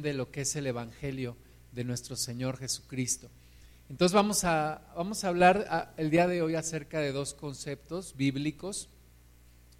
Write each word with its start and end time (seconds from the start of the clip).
de 0.00 0.14
lo 0.14 0.30
que 0.30 0.42
es 0.42 0.56
el 0.56 0.66
Evangelio 0.66 1.36
de 1.72 1.84
nuestro 1.84 2.16
Señor 2.16 2.56
Jesucristo. 2.56 3.28
Entonces 3.90 4.14
vamos 4.14 4.44
a, 4.44 4.90
vamos 4.96 5.22
a 5.22 5.28
hablar 5.28 5.92
el 5.98 6.08
día 6.08 6.26
de 6.26 6.40
hoy 6.40 6.54
acerca 6.54 7.00
de 7.00 7.12
dos 7.12 7.34
conceptos 7.34 8.16
bíblicos. 8.16 8.88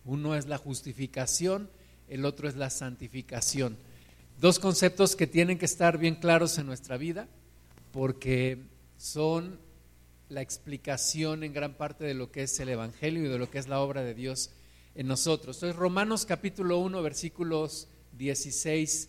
Uno 0.04 0.34
es 0.34 0.46
la 0.46 0.58
justificación, 0.58 1.70
el 2.08 2.26
otro 2.26 2.48
es 2.48 2.56
la 2.56 2.68
santificación. 2.68 3.78
Dos 4.38 4.58
conceptos 4.58 5.16
que 5.16 5.26
tienen 5.26 5.58
que 5.58 5.64
estar 5.64 5.96
bien 5.96 6.16
claros 6.16 6.58
en 6.58 6.66
nuestra 6.66 6.98
vida 6.98 7.28
porque 7.92 8.58
son 8.98 9.58
la 10.28 10.42
explicación 10.42 11.44
en 11.44 11.52
gran 11.52 11.74
parte 11.74 12.04
de 12.04 12.14
lo 12.14 12.30
que 12.30 12.42
es 12.42 12.58
el 12.60 12.70
Evangelio 12.70 13.24
y 13.24 13.28
de 13.28 13.38
lo 13.38 13.50
que 13.50 13.58
es 13.58 13.68
la 13.68 13.80
obra 13.80 14.02
de 14.02 14.14
Dios 14.14 14.50
en 14.94 15.06
nosotros. 15.06 15.56
Entonces 15.56 15.76
Romanos 15.76 16.26
capítulo 16.26 16.78
1 16.78 17.02
versículos 17.02 17.88
16 18.18 19.08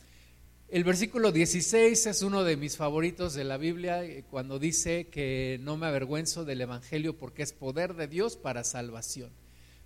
El 0.71 0.85
versículo 0.85 1.33
16 1.33 2.05
es 2.05 2.21
uno 2.21 2.45
de 2.45 2.55
mis 2.55 2.77
favoritos 2.77 3.33
de 3.33 3.43
la 3.43 3.57
Biblia 3.57 4.05
eh, 4.05 4.23
cuando 4.31 4.57
dice 4.57 5.07
que 5.07 5.59
no 5.63 5.75
me 5.75 5.85
avergüenzo 5.87 6.45
del 6.45 6.61
Evangelio 6.61 7.17
porque 7.17 7.43
es 7.43 7.51
poder 7.51 7.95
de 7.95 8.07
Dios 8.07 8.37
para 8.37 8.63
salvación. 8.63 9.31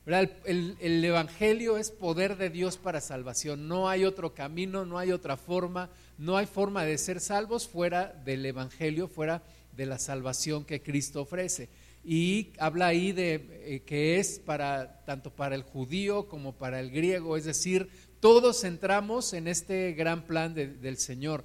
El, 0.06 0.78
el, 0.80 1.04
Evangelio 1.04 1.80
es 1.80 1.90
poder 1.90 2.38
de 2.38 2.52
Dios 2.52 2.78
para 2.78 3.02
salvación. 3.02 3.68
No 3.68 3.90
hay 3.90 4.06
otro 4.06 4.36
camino, 4.36 4.86
no 4.86 5.00
hay 5.00 5.12
otra 5.12 5.38
forma, 5.38 5.90
no 6.20 6.38
hay 6.38 6.46
forma 6.46 6.86
de 6.86 7.00
ser 7.00 7.20
salvos 7.20 7.68
fuera 7.68 8.14
del 8.24 8.46
Evangelio, 8.46 9.08
fuera 9.08 9.42
de 9.76 9.88
la 9.88 9.98
salvación 9.98 10.66
que 10.66 10.84
Cristo 10.84 11.24
ofrece. 11.24 11.68
Y 12.06 12.54
habla 12.60 12.88
ahí 12.88 13.12
de 13.12 13.34
eh, 13.64 13.82
que 13.86 14.20
es 14.20 14.40
para 14.40 15.04
tanto 15.06 15.32
para 15.32 15.56
el 15.56 15.64
judío 15.64 16.28
como 16.30 16.54
para 16.54 16.80
el 16.80 16.92
griego, 16.92 17.36
es 17.36 17.46
decir, 17.46 17.90
todos 18.20 18.64
entramos 18.64 19.34
en 19.34 19.48
este 19.48 19.94
gran 19.94 20.26
plan 20.26 20.54
del 20.54 20.98
Señor. 20.98 21.44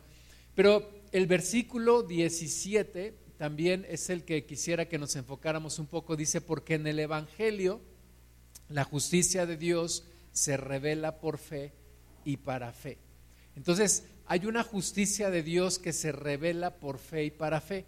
Pero 0.54 0.90
el 1.12 1.26
versículo 1.26 2.02
17 2.02 3.14
también 3.38 3.86
es 3.88 4.10
el 4.10 4.24
que 4.24 4.44
quisiera 4.44 4.88
que 4.88 4.98
nos 4.98 5.16
enfocáramos 5.16 5.78
un 5.78 5.86
poco. 5.86 6.16
Dice, 6.16 6.40
porque 6.40 6.74
en 6.74 6.86
el 6.86 6.98
Evangelio 6.98 7.80
la 8.68 8.84
justicia 8.84 9.46
de 9.46 9.56
Dios 9.56 10.04
se 10.32 10.56
revela 10.56 11.20
por 11.20 11.38
fe 11.38 11.72
y 12.24 12.36
para 12.36 12.72
fe. 12.72 12.98
Entonces, 13.56 14.04
hay 14.26 14.46
una 14.46 14.62
justicia 14.62 15.30
de 15.30 15.42
Dios 15.42 15.78
que 15.78 15.92
se 15.92 16.12
revela 16.12 16.76
por 16.76 16.98
fe 16.98 17.24
y 17.24 17.30
para 17.30 17.60
fe. 17.60 17.84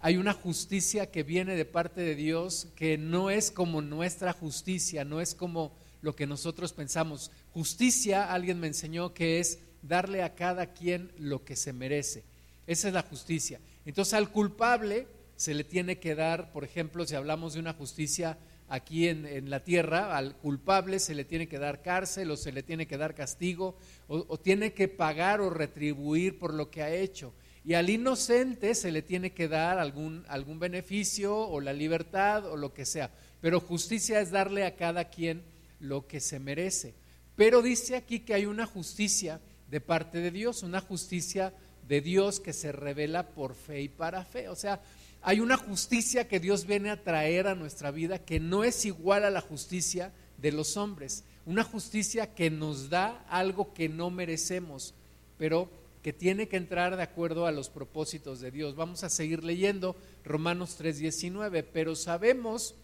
Hay 0.00 0.16
una 0.16 0.32
justicia 0.32 1.10
que 1.10 1.22
viene 1.22 1.56
de 1.56 1.64
parte 1.64 2.00
de 2.02 2.14
Dios 2.14 2.68
que 2.76 2.96
no 2.98 3.30
es 3.30 3.50
como 3.50 3.82
nuestra 3.82 4.32
justicia, 4.32 5.04
no 5.04 5.20
es 5.20 5.34
como 5.34 5.72
lo 6.02 6.14
que 6.14 6.26
nosotros 6.26 6.72
pensamos. 6.72 7.30
Justicia, 7.52 8.32
alguien 8.32 8.60
me 8.60 8.68
enseñó 8.68 9.12
que 9.12 9.40
es 9.40 9.58
darle 9.82 10.22
a 10.22 10.34
cada 10.34 10.72
quien 10.72 11.10
lo 11.18 11.44
que 11.44 11.56
se 11.56 11.72
merece. 11.72 12.22
Esa 12.66 12.88
es 12.88 12.94
la 12.94 13.02
justicia. 13.02 13.60
Entonces 13.86 14.14
al 14.14 14.30
culpable 14.30 15.06
se 15.36 15.54
le 15.54 15.64
tiene 15.64 15.98
que 15.98 16.14
dar, 16.14 16.52
por 16.52 16.64
ejemplo, 16.64 17.06
si 17.06 17.14
hablamos 17.14 17.54
de 17.54 17.60
una 17.60 17.72
justicia 17.72 18.38
aquí 18.68 19.08
en, 19.08 19.48
la 19.48 19.64
tierra, 19.64 20.16
al 20.16 20.36
culpable 20.36 20.98
se 20.98 21.14
le 21.14 21.24
tiene 21.24 21.48
que 21.48 21.58
dar 21.58 21.80
cárcel 21.80 22.30
o 22.30 22.36
se 22.36 22.52
le 22.52 22.62
tiene 22.62 22.86
que 22.86 22.98
dar 22.98 23.14
castigo 23.14 23.76
o, 24.08 24.38
tiene 24.38 24.74
que 24.74 24.88
pagar 24.88 25.40
o 25.40 25.50
retribuir 25.50 26.38
por 26.38 26.52
lo 26.52 26.70
que 26.70 26.82
ha 26.82 26.94
hecho. 26.94 27.32
Y 27.68 27.74
al 27.74 27.90
inocente 27.90 28.74
se 28.74 28.90
le 28.90 29.02
tiene 29.02 29.34
que 29.34 29.46
dar 29.46 29.78
algún, 29.78 30.24
algún 30.28 30.58
beneficio 30.58 31.36
o 31.36 31.60
la 31.60 31.74
libertad 31.74 32.46
o 32.46 32.56
lo 32.56 32.72
que 32.72 32.86
sea. 32.86 33.10
Pero 33.42 33.60
justicia 33.60 34.22
es 34.22 34.30
darle 34.30 34.64
a 34.64 34.74
cada 34.74 35.10
quien 35.10 35.42
lo 35.78 36.06
que 36.06 36.18
se 36.18 36.38
merece. 36.40 36.94
Pero 37.36 37.60
dice 37.60 37.94
aquí 37.94 38.20
que 38.20 38.32
hay 38.32 38.46
una 38.46 38.64
justicia 38.64 39.38
de 39.70 39.82
parte 39.82 40.20
de 40.20 40.30
Dios, 40.30 40.62
una 40.62 40.80
justicia 40.80 41.52
de 41.86 42.00
Dios 42.00 42.40
que 42.40 42.54
se 42.54 42.72
revela 42.72 43.28
por 43.28 43.54
fe 43.54 43.82
y 43.82 43.90
para 43.90 44.24
fe. 44.24 44.48
O 44.48 44.56
sea, 44.56 44.80
hay 45.20 45.40
una 45.40 45.58
justicia 45.58 46.26
que 46.26 46.40
Dios 46.40 46.64
viene 46.64 46.88
a 46.88 47.04
traer 47.04 47.48
a 47.48 47.54
nuestra 47.54 47.90
vida 47.90 48.18
que 48.18 48.40
no 48.40 48.64
es 48.64 48.86
igual 48.86 49.26
a 49.26 49.30
la 49.30 49.42
justicia 49.42 50.10
de 50.38 50.52
los 50.52 50.78
hombres. 50.78 51.22
Una 51.44 51.64
justicia 51.64 52.34
que 52.34 52.48
nos 52.48 52.88
da 52.88 53.26
algo 53.28 53.74
que 53.74 53.90
no 53.90 54.08
merecemos, 54.08 54.94
pero 55.36 55.68
que 56.02 56.12
tiene 56.12 56.48
que 56.48 56.56
entrar 56.56 56.96
de 56.96 57.02
acuerdo 57.02 57.46
a 57.46 57.52
los 57.52 57.70
propósitos 57.70 58.40
de 58.40 58.50
Dios. 58.50 58.76
Vamos 58.76 59.04
a 59.04 59.10
seguir 59.10 59.44
leyendo 59.44 59.96
Romanos 60.24 60.76
3:19, 60.78 61.62
pero 61.64 61.96
sabemos 61.96 62.74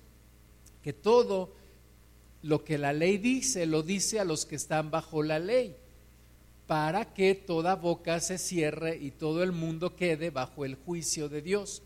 que 0.82 0.92
todo 0.92 1.54
lo 2.42 2.62
que 2.64 2.76
la 2.76 2.92
ley 2.92 3.16
dice, 3.16 3.66
lo 3.66 3.82
dice 3.82 4.20
a 4.20 4.24
los 4.24 4.44
que 4.44 4.56
están 4.56 4.90
bajo 4.90 5.22
la 5.22 5.38
ley, 5.38 5.76
para 6.66 7.14
que 7.14 7.34
toda 7.34 7.74
boca 7.74 8.20
se 8.20 8.36
cierre 8.36 8.96
y 8.96 9.10
todo 9.10 9.42
el 9.42 9.52
mundo 9.52 9.96
quede 9.96 10.30
bajo 10.30 10.64
el 10.64 10.74
juicio 10.74 11.28
de 11.28 11.40
Dios, 11.40 11.82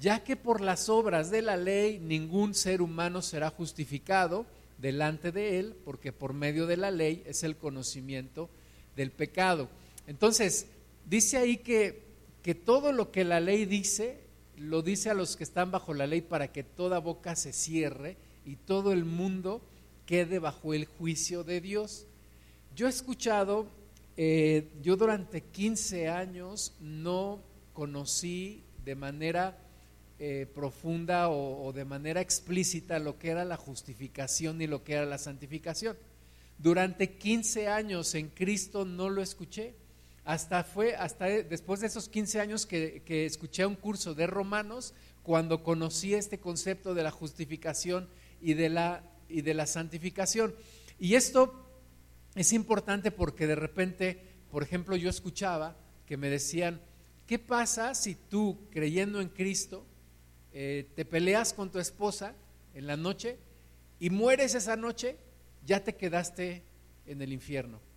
ya 0.00 0.24
que 0.24 0.36
por 0.36 0.60
las 0.60 0.88
obras 0.88 1.30
de 1.30 1.42
la 1.42 1.56
ley 1.56 1.98
ningún 1.98 2.54
ser 2.54 2.80
humano 2.80 3.20
será 3.20 3.50
justificado 3.50 4.46
delante 4.78 5.32
de 5.32 5.58
él, 5.58 5.76
porque 5.84 6.12
por 6.12 6.32
medio 6.32 6.66
de 6.66 6.76
la 6.76 6.90
ley 6.90 7.22
es 7.26 7.42
el 7.42 7.56
conocimiento 7.56 8.48
del 8.96 9.10
pecado. 9.10 9.68
Entonces, 10.08 10.66
dice 11.04 11.36
ahí 11.36 11.58
que, 11.58 12.02
que 12.42 12.56
todo 12.56 12.90
lo 12.90 13.12
que 13.12 13.22
la 13.22 13.38
ley 13.38 13.64
dice, 13.64 14.18
lo 14.56 14.82
dice 14.82 15.10
a 15.10 15.14
los 15.14 15.36
que 15.36 15.44
están 15.44 15.70
bajo 15.70 15.94
la 15.94 16.08
ley 16.08 16.22
para 16.22 16.50
que 16.50 16.64
toda 16.64 16.98
boca 16.98 17.36
se 17.36 17.52
cierre 17.52 18.16
y 18.44 18.56
todo 18.56 18.92
el 18.92 19.04
mundo 19.04 19.62
quede 20.06 20.40
bajo 20.40 20.74
el 20.74 20.86
juicio 20.86 21.44
de 21.44 21.60
Dios. 21.60 22.06
Yo 22.74 22.86
he 22.86 22.90
escuchado, 22.90 23.68
eh, 24.16 24.70
yo 24.82 24.96
durante 24.96 25.42
15 25.42 26.08
años 26.08 26.72
no 26.80 27.40
conocí 27.72 28.64
de 28.84 28.94
manera 28.94 29.58
eh, 30.18 30.46
profunda 30.52 31.28
o, 31.28 31.72
de 31.72 31.84
manera 31.84 32.20
explícita 32.20 32.98
lo 32.98 33.18
que 33.18 33.28
era 33.28 33.44
la 33.44 33.56
justificación 33.56 34.60
y 34.60 34.66
lo 34.66 34.82
que 34.82 34.94
era 34.94 35.06
la 35.06 35.18
santificación. 35.18 35.96
Durante 36.56 37.18
15 37.18 37.68
años 37.68 38.14
en 38.14 38.30
Cristo 38.30 38.84
no 38.84 39.10
lo 39.10 39.22
escuché. 39.22 39.74
Hasta 40.28 40.62
fue, 40.62 40.94
hasta 40.94 41.24
después 41.24 41.80
de 41.80 41.86
esos 41.86 42.10
15 42.10 42.38
años 42.38 42.66
que, 42.66 43.02
que 43.06 43.24
escuché 43.24 43.64
un 43.64 43.76
curso 43.76 44.14
de 44.14 44.26
Romanos, 44.26 44.92
cuando 45.22 45.62
conocí 45.62 46.12
este 46.12 46.38
concepto 46.38 46.92
de 46.92 47.02
la 47.02 47.10
justificación 47.10 48.10
y 48.42 48.52
de 48.52 48.68
la 48.68 49.02
y 49.28 49.42
de 49.42 49.54
la 49.54 49.66
santificación. 49.66 50.54
Y 50.98 51.14
esto 51.14 51.54
es 52.34 52.52
importante 52.52 53.10
porque 53.10 53.46
de 53.46 53.54
repente, 53.54 54.20
por 54.50 54.62
ejemplo, 54.62 54.96
yo 54.96 55.10
escuchaba 55.10 55.76
que 56.06 56.16
me 56.16 56.28
decían, 56.30 56.80
¿qué 57.26 57.38
pasa 57.38 57.94
si 57.94 58.14
tú, 58.14 58.58
creyendo 58.70 59.20
en 59.20 59.28
Cristo, 59.28 59.86
eh, 60.52 60.90
te 60.94 61.04
peleas 61.04 61.52
con 61.52 61.70
tu 61.70 61.78
esposa 61.78 62.34
en 62.74 62.86
la 62.86 62.96
noche 62.96 63.38
y 63.98 64.10
mueres 64.10 64.54
esa 64.54 64.76
noche? 64.76 65.16
Ya 65.64 65.84
te 65.84 65.96
quedaste 65.96 66.62
en 67.06 67.22
el 67.22 67.32
infierno. 67.32 67.87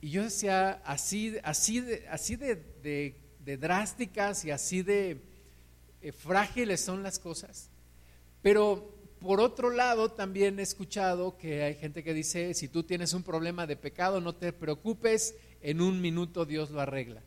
Y 0.00 0.10
yo 0.10 0.22
decía, 0.22 0.80
así, 0.84 1.36
así, 1.42 1.80
de, 1.80 2.08
así 2.08 2.36
de, 2.36 3.16
drásticas 3.58 4.44
y 4.44 4.50
así 4.50 4.82
de 4.82 5.20
eh, 6.00 6.12
frágiles 6.12 6.80
son 6.80 7.02
las 7.02 7.18
cosas. 7.18 7.68
Pero 8.42 8.94
por 9.20 9.40
otro 9.40 9.68
lado, 9.68 10.10
también 10.10 10.58
he 10.58 10.62
escuchado 10.62 11.36
que 11.36 11.62
hay 11.62 11.74
gente 11.74 12.02
que 12.02 12.14
dice, 12.14 12.54
si 12.54 12.68
tú 12.68 12.82
tienes 12.84 13.12
un 13.12 13.22
problema 13.22 13.66
de 13.66 13.76
pecado, 13.76 14.20
no 14.20 14.34
te 14.34 14.52
preocupes, 14.52 15.34
en 15.60 15.82
un 15.82 16.00
minuto 16.00 16.46
Dios 16.46 16.70
lo 16.70 16.80
arregla. 16.80 17.22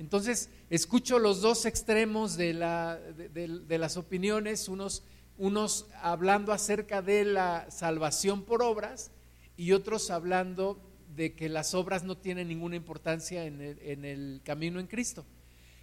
Entonces, 0.00 0.50
escucho 0.68 1.20
los 1.20 1.40
dos 1.40 1.64
extremos 1.64 2.36
de, 2.36 2.54
la, 2.54 2.96
de, 2.98 3.78
las 3.78 3.96
opiniones, 3.96 4.68
unos, 4.68 5.04
unos 5.38 5.86
hablando 6.02 6.52
acerca 6.52 7.02
de 7.02 7.24
la 7.24 7.70
salvación 7.70 8.42
por 8.42 8.62
obras 8.62 9.12
y 9.56 9.70
otros 9.70 10.10
hablando 10.10 10.80
de 11.14 11.34
que 11.34 11.48
las 11.48 11.74
obras 11.74 12.04
no 12.04 12.16
tienen 12.16 12.48
ninguna 12.48 12.76
importancia 12.76 13.44
en 13.44 13.60
el, 13.60 14.40
camino 14.44 14.80
en 14.80 14.86
Cristo. 14.86 15.24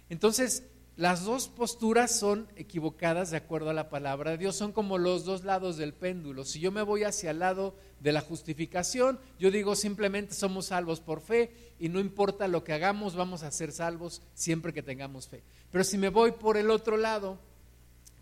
Entonces, 0.08 0.64
las 0.96 1.24
dos 1.24 1.48
posturas 1.48 2.10
son 2.10 2.48
equivocadas 2.56 3.30
de 3.30 3.36
acuerdo 3.36 3.70
a 3.70 3.74
la 3.74 3.88
palabra 3.88 4.32
de 4.32 4.38
Dios, 4.38 4.56
son 4.56 4.72
como 4.72 4.98
los 4.98 5.24
dos 5.24 5.44
lados 5.44 5.76
del 5.76 5.94
péndulo. 5.94 6.44
Si 6.44 6.60
yo 6.60 6.72
me 6.72 6.82
voy 6.82 7.04
hacia 7.04 7.30
el 7.30 7.38
lado 7.38 7.74
de 8.00 8.12
la 8.12 8.20
justificación, 8.20 9.18
yo 9.38 9.50
digo 9.50 9.76
simplemente 9.76 10.34
somos 10.34 10.66
salvos 10.66 11.00
por 11.00 11.20
fe 11.20 11.52
y 11.78 11.88
no 11.88 12.00
importa 12.00 12.48
lo 12.48 12.64
que 12.64 12.72
hagamos, 12.72 13.14
vamos 13.14 13.42
a 13.42 13.50
ser 13.50 13.72
salvos 13.72 14.20
siempre 14.34 14.74
que 14.74 14.82
tengamos 14.82 15.28
fe. 15.28 15.42
Pero 15.70 15.84
si 15.84 15.96
me 15.96 16.08
voy 16.08 16.32
por 16.32 16.56
el 16.56 16.70
otro 16.70 16.96
lado, 16.96 17.38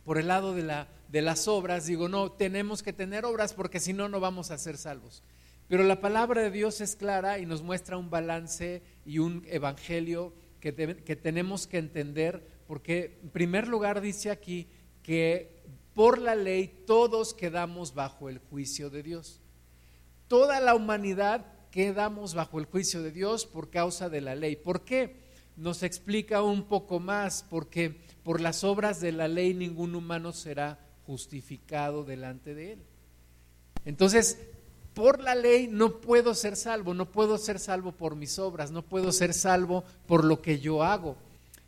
por 0.04 0.18
el 0.18 0.28
lado 0.28 0.54
de, 0.54 0.62
la, 0.62 0.88
de 1.08 1.22
las 1.22 1.48
obras, 1.48 1.86
digo, 1.86 2.08
no, 2.08 2.30
tenemos 2.30 2.82
que 2.82 2.92
tener 2.92 3.24
obras 3.24 3.54
porque 3.54 3.80
si 3.80 3.92
no, 3.92 4.08
no 4.08 4.20
vamos 4.20 4.50
a 4.50 4.58
ser 4.58 4.76
salvos. 4.76 5.22
Pero 5.68 5.84
la 5.84 6.00
palabra 6.00 6.42
de 6.42 6.50
Dios 6.50 6.80
es 6.80 6.96
clara 6.96 7.38
y 7.38 7.46
nos 7.46 7.62
muestra 7.62 7.98
un 7.98 8.10
balance 8.10 8.82
y 9.04 9.18
un 9.18 9.44
evangelio 9.48 10.34
que, 10.60 10.74
que 11.04 11.16
tenemos 11.16 11.66
que 11.66 11.78
entender, 11.78 12.42
porque 12.66 13.20
en 13.22 13.30
primer 13.30 13.68
lugar 13.68 14.00
dice 14.00 14.30
aquí 14.30 14.66
que 15.02 15.62
por 15.94 16.18
la 16.18 16.34
ley 16.34 16.84
todos 16.86 17.34
quedamos 17.34 17.94
bajo 17.94 18.28
el 18.28 18.38
juicio 18.38 18.88
de 18.88 19.02
Dios. 19.02 19.40
Toda 20.26 20.60
la 20.60 20.74
humanidad 20.74 21.46
quedamos 21.70 22.34
bajo 22.34 22.58
el 22.58 22.66
juicio 22.66 23.02
de 23.02 23.10
Dios 23.10 23.46
por 23.46 23.70
causa 23.70 24.08
de 24.08 24.20
la 24.20 24.34
ley. 24.34 24.56
¿Por 24.56 24.84
qué? 24.84 25.28
Nos 25.56 25.82
explica 25.82 26.42
un 26.42 26.64
poco 26.64 27.00
más, 27.00 27.44
porque 27.48 28.00
por 28.22 28.40
las 28.40 28.64
obras 28.64 29.00
de 29.00 29.12
la 29.12 29.28
ley 29.28 29.54
ningún 29.54 29.94
humano 29.94 30.32
será 30.32 30.78
justificado 31.06 32.04
delante 32.04 32.54
de 32.54 32.72
él. 32.72 32.82
Entonces, 33.84 34.38
por 34.94 35.20
la 35.20 35.34
ley 35.34 35.68
no 35.70 36.00
puedo 36.00 36.34
ser 36.34 36.56
salvo, 36.56 36.94
no 36.94 37.10
puedo 37.10 37.38
ser 37.38 37.58
salvo 37.58 37.92
por 37.92 38.16
mis 38.16 38.38
obras, 38.38 38.70
no 38.70 38.82
puedo 38.82 39.12
ser 39.12 39.32
salvo 39.32 39.84
por 40.06 40.24
lo 40.24 40.42
que 40.42 40.58
yo 40.58 40.82
hago, 40.82 41.16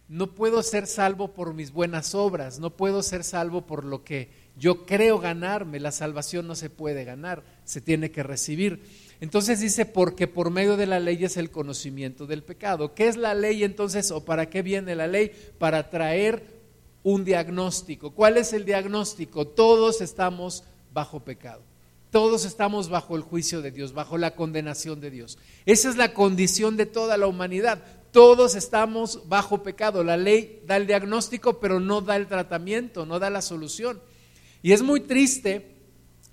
no 0.09 0.35
puedo 0.35 0.63
ser 0.63 0.87
salvo 0.87 1.29
por 1.29 1.55
mis 1.55 1.73
buenas 1.73 2.15
obras, 2.15 2.59
no 2.59 2.71
puedo 2.71 3.03
ser 3.03 3.23
salvo 3.23 3.63
por 3.63 3.85
lo 3.85 4.03
que 4.03 4.29
yo 4.57 4.85
creo 4.85 5.19
ganarme, 5.19 5.81
la 5.81 5.93
salvación 5.93 6.47
no 6.47 6.55
se 6.55 6.69
puede 6.69 7.05
ganar, 7.05 7.43
se 7.65 7.81
tiene 7.81 8.11
que 8.11 8.23
recibir. 8.23 8.83
Entonces 9.21 9.61
dice, 9.61 9.87
porque 9.87 10.27
por 10.27 10.51
medio 10.51 10.77
de 10.77 10.87
la 10.87 10.99
ley 10.99 11.25
es 11.25 11.37
el 11.37 11.51
conocimiento 11.51 12.27
del 12.27 12.43
pecado. 12.43 12.95
¿Qué 12.95 13.07
es 13.07 13.17
la 13.17 13.35
ley 13.35 13.65
entonces 13.65 14.11
o 14.11 14.25
para 14.25 14.51
qué 14.51 14.63
viene 14.63 14.97
la 14.97 15.07
ley? 15.07 15.31
Para 15.59 15.91
traer 15.91 16.61
un 17.03 17.25
diagnóstico. 17.25 18.13
¿Cuál 18.13 18.39
es 18.39 18.53
el 18.53 18.65
diagnóstico? 18.65 19.47
Todos 19.47 20.01
estamos 20.01 20.65
bajo 20.93 21.21
pecado. 21.21 21.70
Todos 22.11 22.45
estamos 22.45 22.89
bajo 22.89 23.17
el 23.17 23.23
juicio 23.23 23.63
de 23.63 23.71
Dios, 23.71 23.93
bajo 23.93 24.19
la 24.19 24.35
condenación 24.35 25.01
de 25.01 25.11
Dios. 25.11 25.39
Esa 25.65 25.89
es 25.89 25.97
la 25.97 26.13
condición 26.13 26.77
de 26.77 26.87
toda 26.87 27.17
la 27.17 27.29
humanidad. 27.29 27.85
Todos 28.11 28.57
estamos 28.57 29.29
bajo 29.29 29.63
pecado. 29.63 30.03
La 30.03 30.17
ley 30.17 30.63
da 30.67 30.77
el 30.77 30.89
diagnóstico, 30.89 31.61
pero 31.61 31.79
no 31.79 32.01
da 32.01 32.17
el 32.17 32.27
tratamiento, 32.27 33.07
no 33.07 33.21
da 33.21 33.31
la 33.31 33.43
solución. 33.43 34.01
Y 34.61 34.73
es 34.73 34.83
muy 34.83 35.01
triste 35.01 35.77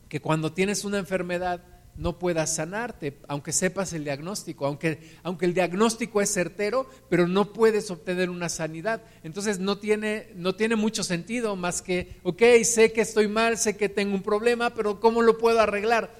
que 0.09 0.19
cuando 0.19 0.51
tienes 0.51 0.83
una 0.83 0.97
enfermedad 0.97 1.63
no 1.97 2.19
puedas 2.19 2.55
sanarte, 2.55 3.17
aunque 3.27 3.51
sepas 3.51 3.91
el 3.94 4.03
diagnóstico, 4.03 4.65
aunque, 4.65 5.17
aunque 5.23 5.45
el 5.45 5.53
diagnóstico 5.53 6.21
es 6.21 6.31
certero, 6.31 6.88
pero 7.09 7.27
no 7.27 7.51
puedes 7.51 7.89
obtener 7.91 8.29
una 8.29 8.49
sanidad. 8.49 9.01
Entonces 9.23 9.59
no 9.59 9.79
tiene, 9.79 10.29
no 10.35 10.55
tiene 10.55 10.75
mucho 10.75 11.03
sentido 11.03 11.55
más 11.55 11.81
que, 11.81 12.15
ok, 12.23 12.41
sé 12.63 12.91
que 12.94 13.01
estoy 13.01 13.27
mal, 13.27 13.57
sé 13.57 13.75
que 13.75 13.89
tengo 13.89 14.13
un 14.13 14.21
problema, 14.21 14.69
pero 14.73 14.99
¿cómo 14.99 15.21
lo 15.21 15.38
puedo 15.38 15.59
arreglar? 15.59 16.13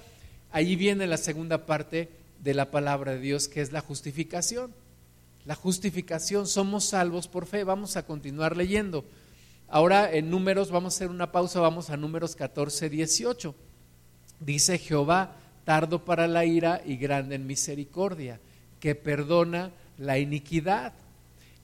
Ahí 0.50 0.76
viene 0.76 1.06
la 1.06 1.16
segunda 1.16 1.64
parte 1.66 2.08
de 2.40 2.54
la 2.54 2.70
palabra 2.70 3.12
de 3.12 3.20
Dios, 3.20 3.48
que 3.48 3.60
es 3.60 3.72
la 3.72 3.80
justificación. 3.80 4.74
La 5.44 5.54
justificación, 5.54 6.46
somos 6.46 6.84
salvos 6.84 7.28
por 7.28 7.46
fe. 7.46 7.64
Vamos 7.64 7.96
a 7.96 8.04
continuar 8.04 8.56
leyendo. 8.56 9.04
Ahora 9.68 10.10
en 10.12 10.30
números, 10.30 10.70
vamos 10.70 10.94
a 10.94 10.96
hacer 10.96 11.10
una 11.10 11.30
pausa, 11.30 11.60
vamos 11.60 11.90
a 11.90 11.96
números 11.96 12.34
14, 12.34 12.88
18. 12.90 13.54
Dice 14.40 14.78
Jehová, 14.78 15.36
tardo 15.68 16.02
para 16.02 16.26
la 16.26 16.46
ira 16.46 16.80
y 16.82 16.96
grande 16.96 17.34
en 17.34 17.46
misericordia, 17.46 18.40
que 18.80 18.94
perdona 18.94 19.70
la 19.98 20.18
iniquidad 20.18 20.94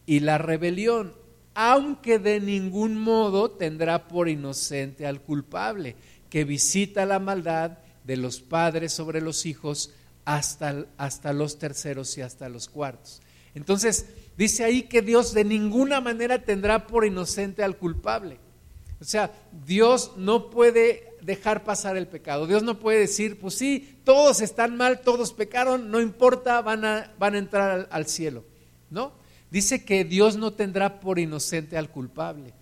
y 0.04 0.20
la 0.20 0.36
rebelión, 0.36 1.14
aunque 1.54 2.18
de 2.18 2.38
ningún 2.38 2.98
modo 2.98 3.52
tendrá 3.52 4.06
por 4.06 4.28
inocente 4.28 5.06
al 5.06 5.22
culpable, 5.22 5.96
que 6.28 6.44
visita 6.44 7.06
la 7.06 7.18
maldad 7.18 7.78
de 8.04 8.18
los 8.18 8.42
padres 8.42 8.92
sobre 8.92 9.22
los 9.22 9.46
hijos 9.46 9.94
hasta, 10.26 10.84
hasta 10.98 11.32
los 11.32 11.58
terceros 11.58 12.18
y 12.18 12.20
hasta 12.20 12.50
los 12.50 12.68
cuartos. 12.68 13.22
Entonces, 13.54 14.04
dice 14.36 14.64
ahí 14.64 14.82
que 14.82 15.00
Dios 15.00 15.32
de 15.32 15.44
ninguna 15.44 16.02
manera 16.02 16.42
tendrá 16.42 16.86
por 16.86 17.06
inocente 17.06 17.64
al 17.64 17.78
culpable. 17.78 18.36
O 19.00 19.04
sea, 19.04 19.32
Dios 19.66 20.12
no 20.18 20.50
puede 20.50 21.13
dejar 21.24 21.64
pasar 21.64 21.96
el 21.96 22.06
pecado. 22.06 22.46
Dios 22.46 22.62
no 22.62 22.78
puede 22.78 23.00
decir, 23.00 23.38
pues 23.40 23.54
sí, 23.54 23.98
todos 24.04 24.40
están 24.40 24.76
mal, 24.76 25.00
todos 25.00 25.32
pecaron, 25.32 25.90
no 25.90 26.00
importa, 26.00 26.60
van 26.60 26.84
a, 26.84 27.12
van 27.18 27.34
a 27.34 27.38
entrar 27.38 27.88
al, 27.90 28.06
cielo. 28.06 28.44
¿No? 28.90 29.12
Dice 29.50 29.84
que 29.84 30.04
Dios 30.04 30.36
no 30.36 30.52
tendrá 30.52 31.00
por 31.00 31.18
inocente 31.18 31.78
al 31.78 31.90
culpable. 31.90 32.52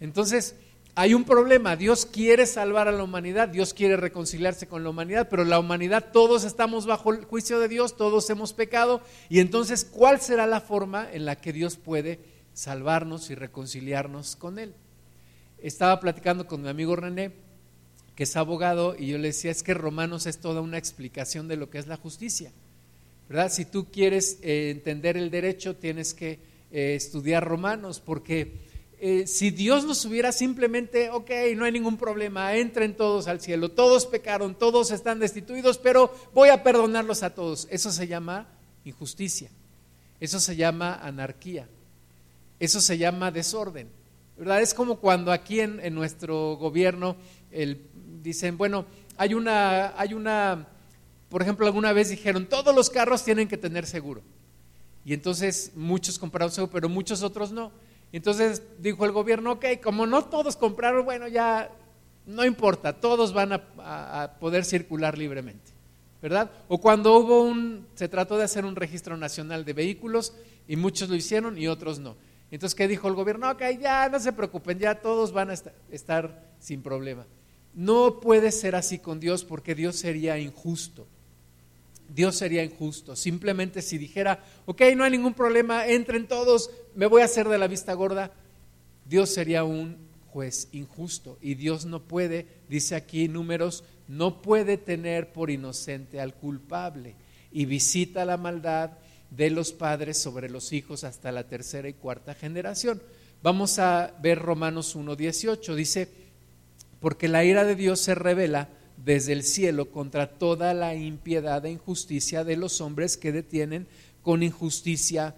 Entonces, 0.00 0.56
hay 0.96 1.14
un 1.14 1.24
problema. 1.24 1.76
Dios 1.76 2.04
quiere 2.04 2.46
salvar 2.46 2.88
a 2.88 2.92
la 2.92 3.04
humanidad, 3.04 3.48
Dios 3.48 3.72
quiere 3.72 3.96
reconciliarse 3.96 4.66
con 4.66 4.82
la 4.82 4.90
humanidad, 4.90 5.28
pero 5.30 5.44
la 5.44 5.60
humanidad, 5.60 6.10
todos 6.12 6.44
estamos 6.44 6.86
bajo 6.86 7.12
el 7.12 7.24
juicio 7.24 7.60
de 7.60 7.68
Dios, 7.68 7.96
todos 7.96 8.28
hemos 8.28 8.52
pecado. 8.52 9.00
Y 9.28 9.38
entonces, 9.38 9.84
¿cuál 9.84 10.20
será 10.20 10.46
la 10.46 10.60
forma 10.60 11.08
en 11.12 11.24
la 11.24 11.36
que 11.36 11.52
Dios 11.52 11.76
puede 11.76 12.18
salvarnos 12.54 13.30
y 13.30 13.36
reconciliarnos 13.36 14.34
con 14.34 14.58
Él? 14.58 14.74
Estaba 15.58 16.00
platicando 16.00 16.46
con 16.46 16.62
mi 16.62 16.68
amigo 16.68 16.96
René 16.96 17.49
que 18.20 18.24
es 18.24 18.36
abogado, 18.36 18.96
y 18.98 19.06
yo 19.06 19.16
le 19.16 19.28
decía, 19.28 19.50
es 19.50 19.62
que 19.62 19.72
Romanos 19.72 20.26
es 20.26 20.40
toda 20.40 20.60
una 20.60 20.76
explicación 20.76 21.48
de 21.48 21.56
lo 21.56 21.70
que 21.70 21.78
es 21.78 21.86
la 21.86 21.96
justicia. 21.96 22.52
¿Verdad? 23.30 23.50
Si 23.50 23.64
tú 23.64 23.90
quieres 23.90 24.38
eh, 24.42 24.68
entender 24.68 25.16
el 25.16 25.30
derecho, 25.30 25.76
tienes 25.76 26.12
que 26.12 26.38
eh, 26.70 26.94
estudiar 26.96 27.48
Romanos, 27.48 27.98
porque 27.98 28.58
eh, 28.98 29.26
si 29.26 29.50
Dios 29.50 29.86
nos 29.86 30.04
hubiera 30.04 30.32
simplemente, 30.32 31.08
ok, 31.08 31.30
no 31.56 31.64
hay 31.64 31.72
ningún 31.72 31.96
problema, 31.96 32.54
entren 32.56 32.94
todos 32.94 33.26
al 33.26 33.40
cielo, 33.40 33.70
todos 33.70 34.04
pecaron, 34.04 34.54
todos 34.54 34.90
están 34.90 35.18
destituidos, 35.18 35.78
pero 35.78 36.14
voy 36.34 36.50
a 36.50 36.62
perdonarlos 36.62 37.22
a 37.22 37.34
todos. 37.34 37.68
Eso 37.70 37.90
se 37.90 38.06
llama 38.06 38.48
injusticia, 38.84 39.48
eso 40.20 40.40
se 40.40 40.56
llama 40.56 40.94
anarquía, 40.96 41.70
eso 42.58 42.82
se 42.82 42.98
llama 42.98 43.30
desorden. 43.30 43.88
¿Verdad? 44.36 44.62
Es 44.62 44.72
como 44.72 45.00
cuando 45.00 45.32
aquí 45.32 45.60
en, 45.60 45.80
en 45.80 45.94
nuestro 45.94 46.56
gobierno 46.56 47.16
el 47.50 47.89
dicen, 48.22 48.56
bueno, 48.56 48.84
hay 49.16 49.34
una, 49.34 49.98
hay 49.98 50.14
una, 50.14 50.66
por 51.28 51.42
ejemplo, 51.42 51.66
alguna 51.66 51.92
vez 51.92 52.08
dijeron, 52.10 52.46
todos 52.46 52.74
los 52.74 52.90
carros 52.90 53.24
tienen 53.24 53.48
que 53.48 53.56
tener 53.56 53.86
seguro. 53.86 54.22
Y 55.04 55.14
entonces 55.14 55.72
muchos 55.74 56.18
compraron 56.18 56.52
seguro, 56.52 56.72
pero 56.72 56.88
muchos 56.88 57.22
otros 57.22 57.52
no. 57.52 57.72
Entonces 58.12 58.62
dijo 58.78 59.04
el 59.04 59.12
gobierno, 59.12 59.52
ok, 59.52 59.64
como 59.82 60.06
no 60.06 60.24
todos 60.24 60.56
compraron, 60.56 61.04
bueno, 61.04 61.28
ya 61.28 61.70
no 62.26 62.44
importa, 62.44 62.92
todos 62.92 63.32
van 63.32 63.52
a, 63.52 64.22
a 64.22 64.38
poder 64.38 64.64
circular 64.64 65.16
libremente. 65.16 65.80
¿verdad? 66.20 66.50
O 66.68 66.78
cuando 66.78 67.16
hubo 67.18 67.42
un, 67.42 67.86
se 67.94 68.08
trató 68.08 68.36
de 68.36 68.44
hacer 68.44 68.64
un 68.64 68.76
registro 68.76 69.16
nacional 69.16 69.64
de 69.64 69.72
vehículos 69.72 70.34
y 70.68 70.76
muchos 70.76 71.08
lo 71.08 71.14
hicieron 71.14 71.56
y 71.56 71.66
otros 71.66 71.98
no. 71.98 72.16
Entonces, 72.50 72.74
¿qué 72.74 72.88
dijo 72.88 73.08
el 73.08 73.14
gobierno? 73.14 73.50
Ok, 73.50 73.62
ya 73.80 74.08
no 74.08 74.18
se 74.18 74.32
preocupen, 74.32 74.78
ya 74.78 75.00
todos 75.00 75.32
van 75.32 75.50
a 75.50 75.54
estar 75.90 76.52
sin 76.58 76.82
problema. 76.82 77.24
No 77.74 78.20
puede 78.20 78.52
ser 78.52 78.74
así 78.74 78.98
con 78.98 79.20
Dios 79.20 79.44
porque 79.44 79.74
Dios 79.74 79.96
sería 79.96 80.38
injusto. 80.38 81.06
Dios 82.14 82.36
sería 82.36 82.64
injusto. 82.64 83.14
Simplemente 83.16 83.82
si 83.82 83.98
dijera, 83.98 84.44
ok, 84.66 84.82
no 84.96 85.04
hay 85.04 85.10
ningún 85.10 85.34
problema, 85.34 85.86
entren 85.86 86.26
todos, 86.26 86.70
me 86.94 87.06
voy 87.06 87.22
a 87.22 87.26
hacer 87.26 87.48
de 87.48 87.58
la 87.58 87.68
vista 87.68 87.94
gorda, 87.94 88.32
Dios 89.06 89.30
sería 89.30 89.64
un 89.64 89.96
juez 90.32 90.68
injusto. 90.72 91.38
Y 91.40 91.54
Dios 91.54 91.86
no 91.86 92.02
puede, 92.02 92.46
dice 92.68 92.96
aquí 92.96 93.28
números, 93.28 93.84
no 94.08 94.42
puede 94.42 94.76
tener 94.76 95.32
por 95.32 95.50
inocente 95.50 96.20
al 96.20 96.34
culpable. 96.34 97.14
Y 97.52 97.64
visita 97.64 98.24
la 98.24 98.36
maldad 98.36 98.92
de 99.30 99.50
los 99.50 99.72
padres 99.72 100.18
sobre 100.18 100.50
los 100.50 100.72
hijos 100.72 101.04
hasta 101.04 101.32
la 101.32 101.46
tercera 101.46 101.88
y 101.88 101.94
cuarta 101.94 102.34
generación. 102.34 103.00
Vamos 103.42 103.78
a 103.78 104.14
ver 104.20 104.38
Romanos 104.38 104.96
1.18. 104.96 105.74
Dice, 105.74 106.08
porque 107.00 107.28
la 107.28 107.44
ira 107.44 107.64
de 107.64 107.74
Dios 107.74 108.00
se 108.00 108.14
revela 108.14 108.68
desde 108.96 109.32
el 109.32 109.42
cielo 109.42 109.90
contra 109.90 110.30
toda 110.38 110.74
la 110.74 110.94
impiedad 110.94 111.64
e 111.64 111.70
injusticia 111.70 112.44
de 112.44 112.56
los 112.56 112.80
hombres 112.80 113.16
que 113.16 113.32
detienen 113.32 113.86
con 114.22 114.42
injusticia 114.42 115.34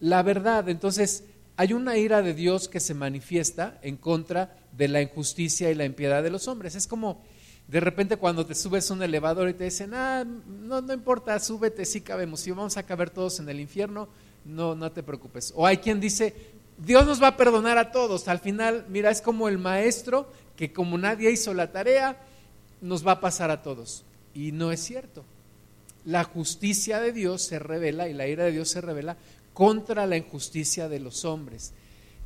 la 0.00 0.22
verdad. 0.22 0.68
Entonces, 0.68 1.24
hay 1.56 1.72
una 1.72 1.96
ira 1.96 2.22
de 2.22 2.34
Dios 2.34 2.68
que 2.68 2.80
se 2.80 2.94
manifiesta 2.94 3.78
en 3.82 3.96
contra 3.96 4.56
de 4.76 4.88
la 4.88 5.00
injusticia 5.00 5.70
y 5.70 5.74
la 5.74 5.86
impiedad 5.86 6.22
de 6.22 6.30
los 6.30 6.48
hombres. 6.48 6.74
Es 6.74 6.86
como 6.86 7.22
de 7.66 7.80
repente 7.80 8.16
cuando 8.16 8.46
te 8.46 8.54
subes 8.54 8.90
a 8.90 8.94
un 8.94 9.02
elevador 9.02 9.48
y 9.48 9.54
te 9.54 9.64
dicen, 9.64 9.92
ah, 9.94 10.24
no, 10.24 10.82
no 10.82 10.92
importa, 10.92 11.38
súbete, 11.40 11.84
sí 11.84 12.00
cabemos, 12.00 12.40
si 12.40 12.50
vamos 12.50 12.76
a 12.76 12.84
caber 12.84 13.10
todos 13.10 13.40
en 13.40 13.48
el 13.48 13.58
infierno, 13.58 14.08
no, 14.44 14.74
no 14.74 14.92
te 14.92 15.02
preocupes. 15.02 15.52
O 15.56 15.66
hay 15.66 15.78
quien 15.78 15.98
dice, 15.98 16.34
Dios 16.78 17.06
nos 17.06 17.20
va 17.20 17.28
a 17.28 17.36
perdonar 17.36 17.78
a 17.78 17.90
todos. 17.90 18.28
Al 18.28 18.38
final, 18.38 18.84
mira, 18.88 19.10
es 19.10 19.20
como 19.20 19.48
el 19.48 19.58
maestro 19.58 20.30
que 20.56 20.72
como 20.72 20.98
nadie 20.98 21.30
hizo 21.30 21.54
la 21.54 21.70
tarea, 21.70 22.16
nos 22.80 23.06
va 23.06 23.12
a 23.12 23.20
pasar 23.20 23.50
a 23.50 23.62
todos. 23.62 24.04
Y 24.34 24.52
no 24.52 24.72
es 24.72 24.80
cierto. 24.80 25.24
La 26.04 26.24
justicia 26.24 27.00
de 27.00 27.12
Dios 27.12 27.42
se 27.42 27.58
revela 27.58 28.08
y 28.08 28.14
la 28.14 28.28
ira 28.28 28.44
de 28.44 28.52
Dios 28.52 28.68
se 28.68 28.80
revela 28.80 29.16
contra 29.52 30.06
la 30.06 30.16
injusticia 30.16 30.88
de 30.88 31.00
los 31.00 31.24
hombres. 31.24 31.72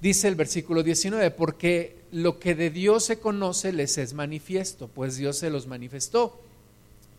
Dice 0.00 0.28
el 0.28 0.34
versículo 0.34 0.82
19, 0.82 1.30
porque 1.30 1.96
lo 2.10 2.38
que 2.38 2.54
de 2.54 2.70
Dios 2.70 3.04
se 3.04 3.18
conoce 3.18 3.72
les 3.72 3.98
es 3.98 4.14
manifiesto, 4.14 4.88
pues 4.88 5.16
Dios 5.16 5.38
se 5.38 5.50
los 5.50 5.66
manifestó. 5.66 6.40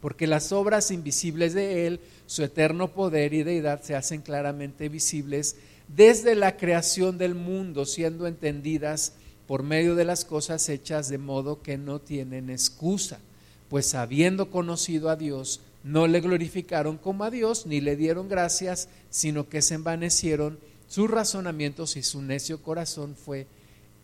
Porque 0.02 0.26
las 0.26 0.52
obras 0.52 0.90
invisibles 0.90 1.54
de 1.54 1.86
Él, 1.86 2.00
su 2.26 2.44
eterno 2.44 2.92
poder 2.92 3.34
y 3.34 3.44
deidad 3.44 3.84
se 3.84 3.96
hacen 3.96 4.22
claramente 4.22 4.90
visibles 4.90 5.58
desde 5.88 6.36
la 6.36 6.58
creación 6.58 7.18
del 7.18 7.36
mundo, 7.36 7.86
siendo 7.86 8.26
entendidas 8.26 9.14
por 9.52 9.64
medio 9.64 9.96
de 9.96 10.06
las 10.06 10.24
cosas 10.24 10.70
hechas 10.70 11.10
de 11.10 11.18
modo 11.18 11.62
que 11.62 11.78
no 11.78 12.00
tienen 12.00 12.50
excusa, 12.50 13.20
pues 13.68 13.96
habiendo 13.96 14.50
conocido 14.50 15.10
a 15.10 15.18
Dios, 15.18 15.60
no 15.84 16.08
le 16.08 16.22
glorificaron 16.22 16.98
como 16.98 17.26
a 17.26 17.30
Dios, 17.30 17.66
ni 17.66 17.82
le 17.82 17.98
dieron 17.98 18.30
gracias, 18.30 18.88
sino 19.10 19.50
que 19.50 19.62
se 19.62 19.74
envanecieron 19.74 20.58
sus 20.88 21.12
razonamientos 21.12 21.98
y 21.98 22.04
su 22.04 22.22
necio 22.22 22.62
corazón 22.62 23.18
fue 23.18 23.46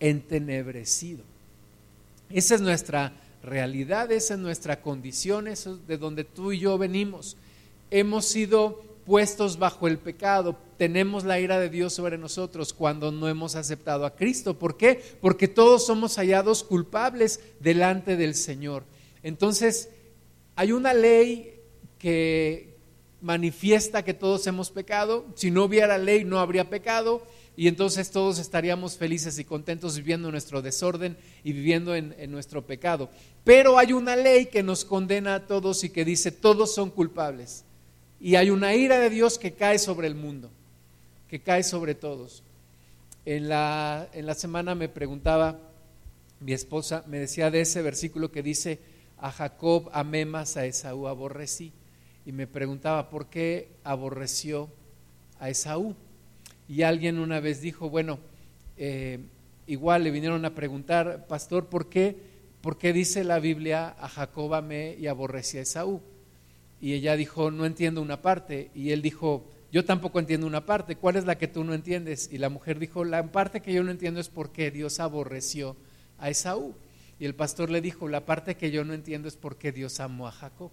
entenebrecido. 0.02 1.24
Esa 2.30 2.56
es 2.56 2.60
nuestra 2.60 3.14
realidad, 3.42 4.12
esa 4.12 4.34
es 4.34 4.42
nuestra 4.42 4.82
condición, 4.82 5.48
eso 5.48 5.76
es 5.76 5.88
de 5.88 5.98
donde 5.98 6.26
tú 6.26 6.52
y 6.52 6.60
yo 6.60 6.78
venimos. 6.78 7.38
Hemos 7.90 8.26
sido 8.26 8.84
puestos 9.06 9.58
bajo 9.58 9.88
el 9.88 9.98
pecado, 9.98 10.58
tenemos 10.78 11.24
la 11.24 11.40
ira 11.40 11.60
de 11.60 11.70
Dios 11.70 11.94
sobre 11.94 12.18
nosotros 12.18 12.74
cuando 12.74 13.12
no 13.12 13.28
hemos 13.28 13.56
aceptado 13.56 14.06
a 14.06 14.16
Cristo. 14.16 14.58
¿Por 14.58 14.78
qué? 14.78 15.02
Porque 15.22 15.48
todos 15.48 15.86
somos 15.86 16.18
hallados 16.18 16.64
culpables 16.64 17.40
delante 17.60 18.16
del 18.16 18.36
Señor. 18.36 18.84
Entonces, 19.24 19.90
hay 20.56 20.72
una 20.72 20.94
ley 20.94 21.60
que, 22.00 22.78
manifiesta 23.22 24.04
que 24.04 24.14
todos 24.14 24.46
hemos 24.48 24.72
pecado. 24.72 25.26
Si 25.36 25.52
no 25.52 25.64
hubiera 25.64 25.98
ley, 25.98 26.24
no 26.24 26.40
habría 26.40 26.70
pecado. 26.70 27.26
Y 27.56 27.68
entonces 27.68 28.12
todos 28.12 28.38
estaríamos 28.38 28.98
felices 28.98 29.40
y 29.40 29.44
contentos 29.44 29.98
viviendo 29.98 30.32
nuestro 30.32 30.62
desorden 30.62 31.18
y 31.44 31.54
viviendo 31.54 31.96
en, 31.96 32.14
en, 32.20 32.32
nuestro 32.32 32.66
pecado. 32.68 33.10
Pero 33.44 33.80
hay 33.80 33.94
una 33.94 34.16
ley 34.16 34.46
que 34.46 34.62
nos 34.62 34.86
condena 34.86 35.34
a 35.34 35.48
todos 35.48 35.84
y 35.84 35.90
que 35.90 36.06
dice 36.06 36.32
todos 36.32 36.76
son 36.76 36.92
culpables. 36.92 37.66
Y 38.20 38.36
hay 38.36 38.52
una 38.52 38.76
ira 38.76 39.00
de 39.00 39.10
Dios 39.10 39.40
que 39.40 39.54
cae 39.54 39.80
sobre 39.80 40.08
el 40.08 40.14
mundo, 40.14 40.52
que 41.30 41.42
cae 41.42 41.64
sobre 41.64 41.96
todos. 41.96 42.44
En 43.26 43.50
la, 43.50 44.08
en 44.14 44.26
la 44.26 44.36
semana 44.36 44.76
me 44.76 44.90
preguntaba 44.90 45.60
mi 46.40 46.54
esposa, 46.54 47.04
me 47.08 47.20
decía 47.20 47.52
de 47.52 47.62
ese 47.62 47.82
versículo 47.82 48.32
que 48.32 48.44
dice, 48.44 48.80
a 49.18 49.32
Jacob 49.32 49.90
amé 49.92 50.26
más, 50.26 50.58
a 50.58 50.66
Esaú 50.66 51.08
aborrecí 51.08 51.74
y 52.26 52.32
me 52.32 52.46
preguntaba 52.46 53.10
por 53.10 53.28
qué 53.28 53.70
aborreció 53.84 54.70
a 55.40 55.50
Esaú. 55.50 55.96
Y 56.68 56.82
alguien 56.82 57.20
una 57.20 57.40
vez 57.40 57.62
dijo, 57.62 57.90
bueno, 57.90 58.20
eh, 58.76 59.20
igual 59.66 60.04
le 60.04 60.12
vinieron 60.12 60.44
a 60.46 60.54
preguntar, 60.54 61.26
pastor, 61.28 61.68
¿por 61.68 61.90
qué, 61.90 62.18
¿por 62.62 62.78
qué 62.78 62.94
dice 62.94 63.24
la 63.24 63.40
Biblia 63.40 63.96
a 64.00 64.10
Jacob 64.10 64.54
amé 64.54 64.96
y 65.00 65.08
aborrecí 65.08 65.58
a 65.58 65.62
Esaú? 65.62 66.02
Y 66.82 66.94
ella 66.94 67.16
dijo, 67.16 67.50
no 67.50 67.66
entiendo 67.66 68.02
una 68.02 68.22
parte. 68.22 68.70
Y 68.76 68.92
él 68.92 69.02
dijo, 69.02 69.46
yo 69.78 69.86
tampoco 69.86 70.18
entiendo 70.18 70.48
una 70.48 70.66
parte. 70.66 70.96
¿Cuál 70.96 71.18
es 71.18 71.26
la 71.26 71.38
que 71.38 71.48
tú 71.48 71.64
no 71.64 71.76
entiendes? 71.76 72.30
Y 72.32 72.40
la 72.40 72.50
mujer 72.50 72.80
dijo, 72.80 73.06
la 73.06 73.32
parte 73.32 73.62
que 73.62 73.74
yo 73.74 73.84
no 73.84 73.92
entiendo 73.92 74.20
es 74.20 74.28
por 74.28 74.52
qué 74.52 74.72
Dios 74.72 75.00
aborreció 75.00 75.76
a 76.18 76.32
Esaú. 76.32 76.74
Y 77.20 77.26
el 77.26 77.36
pastor 77.36 77.70
le 77.70 77.80
dijo, 77.80 78.08
la 78.08 78.26
parte 78.26 78.56
que 78.56 78.72
yo 78.72 78.84
no 78.84 78.96
entiendo 78.96 79.28
es 79.28 79.36
por 79.36 79.58
qué 79.58 79.72
Dios 79.72 80.00
amó 80.00 80.28
a 80.28 80.32
Jacob 80.32 80.72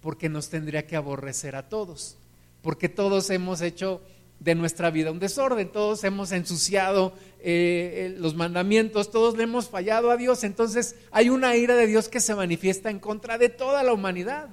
porque 0.00 0.28
nos 0.28 0.48
tendría 0.48 0.86
que 0.86 0.96
aborrecer 0.96 1.56
a 1.56 1.68
todos, 1.68 2.16
porque 2.62 2.88
todos 2.88 3.28
hemos 3.30 3.60
hecho 3.60 4.00
de 4.38 4.54
nuestra 4.54 4.90
vida 4.90 5.10
un 5.10 5.18
desorden, 5.18 5.70
todos 5.70 6.02
hemos 6.04 6.32
ensuciado 6.32 7.12
eh, 7.40 8.14
los 8.18 8.34
mandamientos, 8.34 9.10
todos 9.10 9.36
le 9.36 9.42
hemos 9.42 9.68
fallado 9.68 10.10
a 10.10 10.16
Dios, 10.16 10.44
entonces 10.44 10.96
hay 11.10 11.28
una 11.28 11.56
ira 11.56 11.76
de 11.76 11.86
Dios 11.86 12.08
que 12.08 12.20
se 12.20 12.34
manifiesta 12.34 12.88
en 12.88 12.98
contra 13.00 13.36
de 13.36 13.50
toda 13.50 13.82
la 13.82 13.92
humanidad 13.92 14.48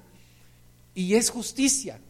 y 0.94 1.15
es 1.15 1.29
justicia. 1.29 2.01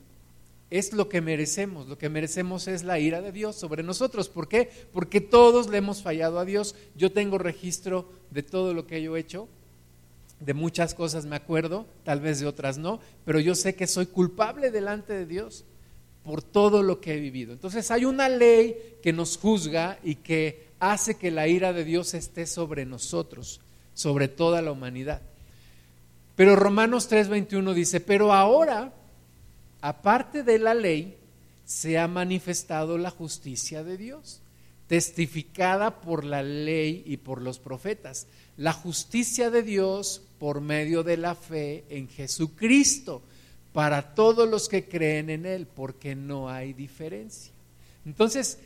Es 0.70 0.92
lo 0.92 1.08
que 1.08 1.22
merecemos, 1.22 1.88
lo 1.88 1.98
que 1.98 2.10
merecemos 2.10 2.68
es 2.68 2.84
la 2.84 3.00
ira 3.00 3.22
de 3.22 3.32
Dios 3.32 3.56
sobre 3.56 3.84
nosotros. 3.84 4.28
¿Por 4.28 4.50
qué? 4.50 4.70
Porque 4.92 5.22
todos 5.22 5.70
le 5.70 5.78
hemos 5.78 6.02
fallado 6.02 6.40
a 6.40 6.46
Dios. 6.46 6.76
Yo 6.96 7.12
tengo 7.12 7.38
registro 7.38 8.10
de 8.32 8.44
todo 8.44 8.74
lo 8.74 8.86
que 8.86 9.02
yo 9.02 9.16
he 9.16 9.20
hecho, 9.22 9.48
de 10.40 10.54
muchas 10.54 10.94
cosas 10.94 11.26
me 11.26 11.36
acuerdo, 11.36 11.86
tal 12.04 12.20
vez 12.20 12.40
de 12.40 12.48
otras 12.48 12.78
no, 12.78 13.00
pero 13.26 13.40
yo 13.40 13.56
sé 13.56 13.76
que 13.76 13.88
soy 13.88 14.08
culpable 14.08 14.70
delante 14.70 15.14
de 15.14 15.26
Dios 15.26 15.64
por 16.24 16.44
todo 16.44 16.84
lo 16.84 17.00
que 17.00 17.16
he 17.16 17.20
vivido. 17.20 17.54
Entonces 17.54 17.90
hay 17.90 18.04
una 18.04 18.28
ley 18.28 18.98
que 19.02 19.14
nos 19.14 19.38
juzga 19.38 19.98
y 20.04 20.16
que 20.16 20.68
hace 20.80 21.16
que 21.16 21.32
la 21.32 21.48
ira 21.48 21.72
de 21.72 21.86
Dios 21.86 22.14
esté 22.14 22.46
sobre 22.46 22.86
nosotros, 22.86 23.62
sobre 23.94 24.28
toda 24.28 24.62
la 24.62 24.74
humanidad. 24.74 25.22
Pero 26.36 26.56
Romanos 26.56 27.10
3:21 27.10 27.74
dice, 27.74 28.00
pero 28.02 28.34
ahora, 28.34 28.94
aparte 29.82 30.44
de 30.44 30.60
la 30.60 30.74
ley, 30.74 31.18
se 31.66 31.98
ha 31.98 32.08
manifestado 32.08 32.98
la 32.98 33.12
justicia 33.12 33.84
de 33.84 33.98
Dios, 33.98 34.42
testificada 34.88 36.00
por 36.00 36.24
la 36.24 36.44
ley 36.44 37.04
y 37.06 37.18
por 37.18 37.42
los 37.42 37.60
profetas 37.60 38.28
la 38.58 38.74
justicia 38.74 39.50
de 39.52 39.64
Dios 39.64 40.22
por 40.40 40.62
medio 40.62 41.04
de 41.04 41.18
la 41.18 41.36
fe 41.36 41.86
en 41.90 42.10
Jesucristo 42.10 43.22
para 43.72 44.16
todos 44.16 44.50
los 44.50 44.68
que 44.68 44.86
creen 44.86 45.30
en 45.30 45.46
Él, 45.46 45.68
porque 45.68 46.16
no 46.16 46.50
hay 46.50 46.74
diferencia. 46.74 47.54
Entonces, 48.06 48.58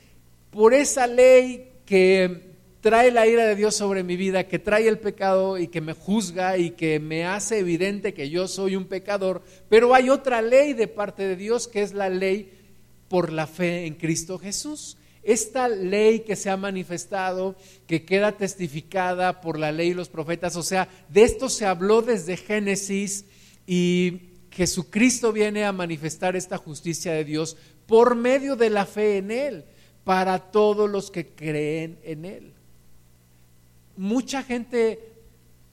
por 0.49 0.73
esa 0.73 1.07
ley 1.07 1.69
que 1.85 2.50
trae 2.81 3.11
la 3.11 3.27
ira 3.27 3.45
de 3.45 3.55
Dios 3.55 3.75
sobre 3.75 4.03
mi 4.03 4.17
vida, 4.17 4.47
que 4.47 4.59
trae 4.59 4.87
el 4.87 4.97
pecado 4.97 5.59
y 5.59 5.67
que 5.67 5.81
me 5.81 5.93
juzga 5.93 6.57
y 6.57 6.71
que 6.71 6.99
me 6.99 7.25
hace 7.25 7.59
evidente 7.59 8.13
que 8.13 8.29
yo 8.29 8.47
soy 8.47 8.75
un 8.75 8.85
pecador, 8.85 9.43
pero 9.69 9.93
hay 9.93 10.09
otra 10.09 10.41
ley 10.41 10.73
de 10.73 10.87
parte 10.87 11.23
de 11.23 11.35
Dios 11.35 11.67
que 11.67 11.83
es 11.83 11.93
la 11.93 12.09
ley 12.09 12.51
por 13.07 13.31
la 13.31 13.45
fe 13.45 13.85
en 13.85 13.93
Cristo 13.93 14.39
Jesús. 14.39 14.97
Esta 15.23 15.67
ley 15.67 16.21
que 16.21 16.35
se 16.35 16.49
ha 16.49 16.57
manifestado, 16.57 17.55
que 17.85 18.03
queda 18.03 18.31
testificada 18.31 19.39
por 19.41 19.59
la 19.59 19.71
ley 19.71 19.89
y 19.89 19.93
los 19.93 20.09
profetas, 20.09 20.55
o 20.55 20.63
sea, 20.63 20.89
de 21.09 21.21
esto 21.21 21.47
se 21.49 21.67
habló 21.67 22.01
desde 22.01 22.35
Génesis 22.35 23.25
y 23.67 24.21
Jesucristo 24.49 25.31
viene 25.31 25.63
a 25.65 25.71
manifestar 25.71 26.35
esta 26.35 26.57
justicia 26.57 27.13
de 27.13 27.23
Dios 27.23 27.55
por 27.85 28.15
medio 28.15 28.55
de 28.55 28.71
la 28.71 28.87
fe 28.87 29.17
en 29.17 29.29
Él, 29.29 29.65
para 30.03 30.39
todos 30.39 30.89
los 30.89 31.11
que 31.11 31.27
creen 31.27 31.99
en 32.03 32.25
Él. 32.25 32.53
Mucha 33.97 34.43
gente 34.43 35.13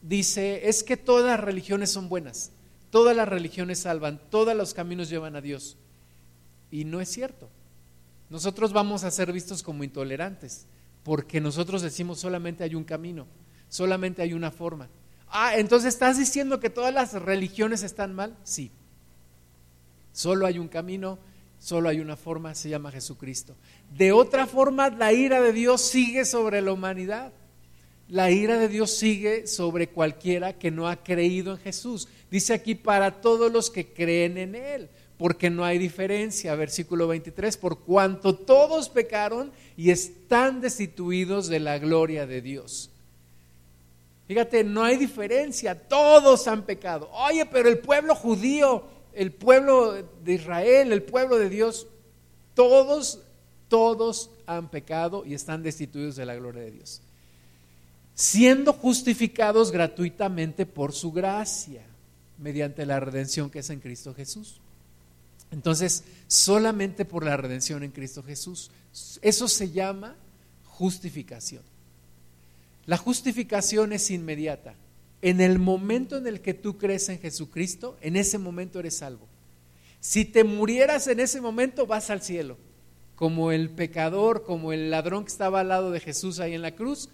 dice, 0.03 0.69
es 0.69 0.83
que 0.83 0.97
todas 0.97 1.27
las 1.27 1.41
religiones 1.41 1.91
son 1.91 2.09
buenas, 2.09 2.53
todas 2.91 3.17
las 3.17 3.29
religiones 3.29 3.81
salvan, 3.81 4.21
todos 4.31 4.55
los 4.57 4.75
caminos 4.75 5.09
llevan 5.09 5.37
a 5.37 5.41
Dios. 5.41 5.77
Y 6.71 6.85
no 6.85 7.01
es 7.01 7.09
cierto 7.09 7.49
nosotros 8.31 8.73
vamos 8.73 9.05
a 9.05 9.11
ser 9.11 9.33
vistos 9.33 9.63
como 9.63 9.85
intolerantes, 9.85 10.67
porque 11.03 11.41
nosotros 11.41 11.83
decimos 11.83 12.21
solamente 12.21 12.63
hay 12.65 12.75
un 12.75 12.85
camino, 12.85 13.27
solamente 13.69 14.23
hay 14.23 14.35
una 14.35 14.51
forma. 14.51 14.89
Ah, 15.29 15.57
entonces 15.57 15.95
estás 15.95 16.19
diciendo 16.19 16.61
que 16.61 16.71
todas 16.71 16.93
las 16.93 17.15
religiones 17.15 17.83
están 17.83 18.15
mal? 18.15 18.37
Sí. 18.43 18.71
Solo 20.13 20.47
hay 20.47 20.59
un 20.59 20.69
camino, 20.69 21.19
solo 21.59 21.89
hay 21.89 22.01
una 22.01 22.17
forma, 22.17 22.55
se 22.55 22.69
llama 22.69 22.91
Jesucristo. 22.91 23.55
De 23.95 24.13
otra 24.13 24.47
forma, 24.47 24.91
la 24.91 25.13
ira 25.13 25.41
de 25.41 25.53
Dios 25.53 25.81
sigue 25.81 26.25
sobre 26.25 26.61
la 26.61 26.73
humanidad. 26.73 27.33
La 28.09 28.31
ira 28.31 28.59
de 28.59 28.69
Dios 28.69 28.91
sigue 28.91 29.47
sobre 29.47 29.89
cualquiera 29.89 30.59
que 30.59 30.71
no 30.71 30.89
ha 30.89 30.97
creído 30.97 31.53
en 31.53 31.59
Jesús. 31.59 32.09
Dice 32.31 32.55
aquí, 32.55 32.75
para 32.75 33.21
todos 33.21 33.53
los 33.53 33.71
que 33.71 33.93
creen 33.93 34.39
en 34.39 34.55
Él 34.55 34.89
porque 35.19 35.51
no 35.51 35.65
hay 35.65 35.77
diferencia. 35.79 36.55
Versículo 36.55 37.09
23, 37.09 37.57
por 37.59 37.81
cuanto 37.81 38.35
todos 38.35 38.89
pecaron 38.89 39.53
y 39.77 39.91
están 39.91 40.61
destituidos 40.61 41.49
de 41.49 41.61
la 41.61 41.79
gloria 41.79 42.27
de 42.27 42.41
Dios. 42.41 42.91
Fíjate, 44.29 44.63
no 44.63 44.85
hay 44.85 44.97
diferencia, 44.97 45.75
todos 45.89 46.47
han 46.49 46.65
pecado. 46.65 47.11
Oye, 47.13 47.45
pero 47.47 47.69
el 47.69 47.79
pueblo 47.79 48.15
judío, 48.15 48.85
el 49.13 49.33
pueblo 49.33 49.95
de 50.23 50.35
Israel, 50.35 50.93
el 50.93 51.03
pueblo 51.03 51.39
de 51.39 51.49
Dios, 51.49 51.87
todos, 52.55 53.21
todos 53.69 54.31
han 54.47 54.71
pecado 54.71 55.25
y 55.27 55.35
están 55.35 55.63
destituidos 55.63 56.17
de 56.17 56.27
la 56.27 56.37
gloria 56.37 56.63
de 56.63 56.71
Dios. 56.71 57.03
Siendo 58.21 58.73
justificados 58.73 59.71
gratuitamente 59.71 60.67
por 60.67 60.93
su 60.93 61.13
gracia, 61.13 61.83
mediante 62.37 62.85
la 62.85 62.99
redención 62.99 63.49
que 63.49 63.61
es 63.61 63.71
en 63.71 63.79
Cristo 63.79 64.13
Jesús. 64.13 64.61
Entonces, 65.53 66.03
solamente 66.27 67.05
por 67.05 67.25
la 67.25 67.37
redención 67.37 67.85
en 67.85 67.93
Cristo 67.93 68.25
Jesús. 68.25 68.73
Eso 69.23 69.47
se 69.47 69.71
llama 69.71 70.17
justificación. 70.65 71.63
La 72.87 72.97
justificación 72.97 73.93
es 73.93 74.11
inmediata. 74.11 74.75
En 75.23 75.41
el 75.41 75.61
momento 75.61 76.17
en 76.17 76.27
el 76.27 76.41
que 76.41 76.55
tú 76.55 76.77
crees 76.77 77.09
en 77.11 77.21
Jesucristo, 77.21 77.97
en 78.01 78.17
ese 78.17 78.39
momento 78.39 78.81
eres 78.81 78.97
salvo. 78.97 79.29
Si 80.01 80.25
te 80.25 80.43
murieras 80.43 81.07
en 81.07 81.21
ese 81.21 81.41
momento, 81.41 81.87
vas 81.87 82.11
al 82.11 82.23
cielo. 82.23 82.57
como 83.15 83.51
el 83.51 83.71
pecador, 83.71 84.45
como 84.45 84.73
el 84.73 84.93
ladrón 84.93 85.25
que 85.25 85.33
estaba 85.33 85.59
al 85.59 85.69
lado 85.69 85.91
de 85.91 85.99
Jesús 85.99 86.39
ahí 86.39 86.55
en 86.55 86.63
la 86.63 86.77
cruz, 86.77 87.09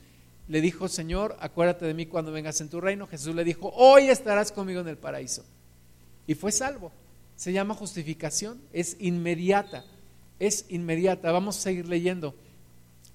le 0.46 0.60
dijo, 0.60 0.88
Señor, 0.88 1.36
acuérdate 1.40 1.86
de 1.86 1.94
mí 1.94 2.06
cuando 2.06 2.32
vengas 2.32 2.60
en 2.60 2.68
tu 2.68 2.80
reino. 2.80 3.06
Jesús 3.06 3.34
le 3.34 3.44
dijo, 3.44 3.72
hoy 3.74 4.08
estarás 4.08 4.52
conmigo 4.52 4.80
en 4.80 4.88
el 4.88 4.98
paraíso. 4.98 5.44
Y 6.26 6.34
fue 6.34 6.52
salvo. 6.52 6.92
Se 7.36 7.52
llama 7.52 7.74
justificación, 7.74 8.60
es 8.72 8.96
inmediata, 9.00 9.84
es 10.38 10.66
inmediata. 10.68 11.32
Vamos 11.32 11.56
a 11.56 11.60
seguir 11.60 11.88
leyendo. 11.88 12.34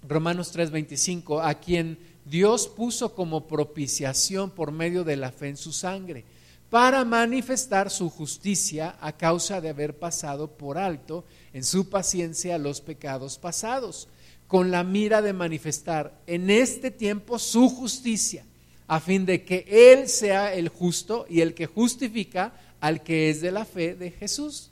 Romanos 0.08 0.56
3:25, 0.56 1.42
a 1.44 1.54
quien 1.56 1.98
Dios 2.26 2.68
puso 2.68 3.16
como 3.16 3.48
propiciación 3.48 4.52
por 4.52 4.72
medio 4.72 5.04
de 5.04 5.18
la 5.18 5.32
fe 5.32 5.50
en 5.50 5.58
su 5.58 5.72
sangre, 5.72 6.26
para 6.70 7.04
manifestar 7.06 7.90
su 7.90 8.10
justicia 8.10 8.98
a 9.02 9.14
causa 9.14 9.62
de 9.62 9.70
haber 9.70 9.98
pasado 9.98 10.48
por 10.48 10.78
alto 10.78 11.26
en 11.54 11.64
su 11.64 11.90
paciencia 11.90 12.58
los 12.58 12.82
pecados 12.82 13.38
pasados 13.40 14.08
con 14.50 14.72
la 14.72 14.84
mira 14.84 15.22
de 15.22 15.32
manifestar 15.32 16.12
en 16.26 16.50
este 16.50 16.90
tiempo 16.90 17.38
su 17.38 17.70
justicia, 17.70 18.44
a 18.88 19.00
fin 19.00 19.24
de 19.24 19.46
que 19.46 19.64
Él 19.70 20.10
sea 20.10 20.56
el 20.56 20.70
justo 20.70 21.28
y 21.30 21.42
el 21.42 21.54
que 21.54 21.68
justifica 21.68 22.52
al 22.82 23.04
que 23.04 23.30
es 23.30 23.42
de 23.42 23.52
la 23.52 23.64
fe 23.64 23.94
de 23.94 24.10
Jesús. 24.10 24.72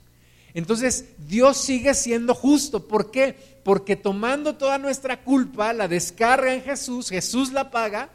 Entonces, 0.52 1.04
Dios 1.28 1.58
sigue 1.58 1.94
siendo 1.94 2.34
justo. 2.34 2.88
¿Por 2.88 3.12
qué? 3.12 3.36
Porque 3.62 3.94
tomando 3.94 4.56
toda 4.56 4.78
nuestra 4.78 5.22
culpa, 5.22 5.72
la 5.72 5.86
descarga 5.86 6.52
en 6.52 6.62
Jesús, 6.62 7.08
Jesús 7.08 7.52
la 7.52 7.70
paga, 7.70 8.10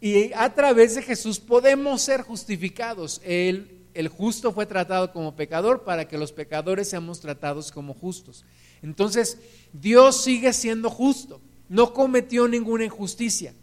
y 0.00 0.32
a 0.32 0.54
través 0.54 0.94
de 0.94 1.02
Jesús 1.02 1.40
podemos 1.40 2.02
ser 2.02 2.22
justificados. 2.22 3.20
El, 3.24 3.83
el 3.94 4.08
justo 4.08 4.52
fue 4.52 4.66
tratado 4.66 5.12
como 5.12 5.36
pecador 5.36 5.84
para 5.84 6.06
que 6.06 6.18
los 6.18 6.32
pecadores 6.32 6.90
seamos 6.90 7.20
tratados 7.20 7.72
como 7.72 7.94
justos. 7.94 8.44
Entonces, 8.82 9.38
Dios 9.72 10.22
sigue 10.22 10.52
siendo 10.52 10.90
justo, 10.90 11.40
no 11.68 11.94
cometió 11.94 12.46
ninguna 12.48 12.84
injusticia, 12.84 13.54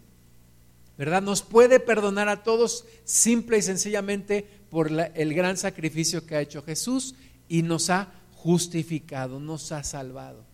¿verdad? 0.98 1.22
Nos 1.22 1.44
puede 1.44 1.80
perdonar 1.80 2.30
a 2.30 2.44
todos 2.44 2.86
simple 3.04 3.58
y 3.58 3.62
sencillamente 3.62 4.48
por 4.70 4.90
el 4.90 5.34
gran 5.34 5.58
sacrificio 5.58 6.26
que 6.26 6.36
ha 6.36 6.42
hecho 6.42 6.64
Jesús 6.64 7.16
y 7.48 7.62
nos 7.62 7.90
ha 7.90 8.12
justificado, 8.34 9.40
nos 9.40 9.72
ha 9.72 9.84
salvado. 9.84 10.46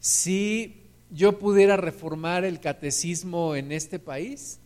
Si 0.00 0.82
yo 1.10 1.38
pudiera 1.38 1.76
reformar 1.76 2.44
el 2.44 2.60
catecismo 2.60 3.54
en 3.54 3.72
este 3.72 3.98
país, 3.98 4.58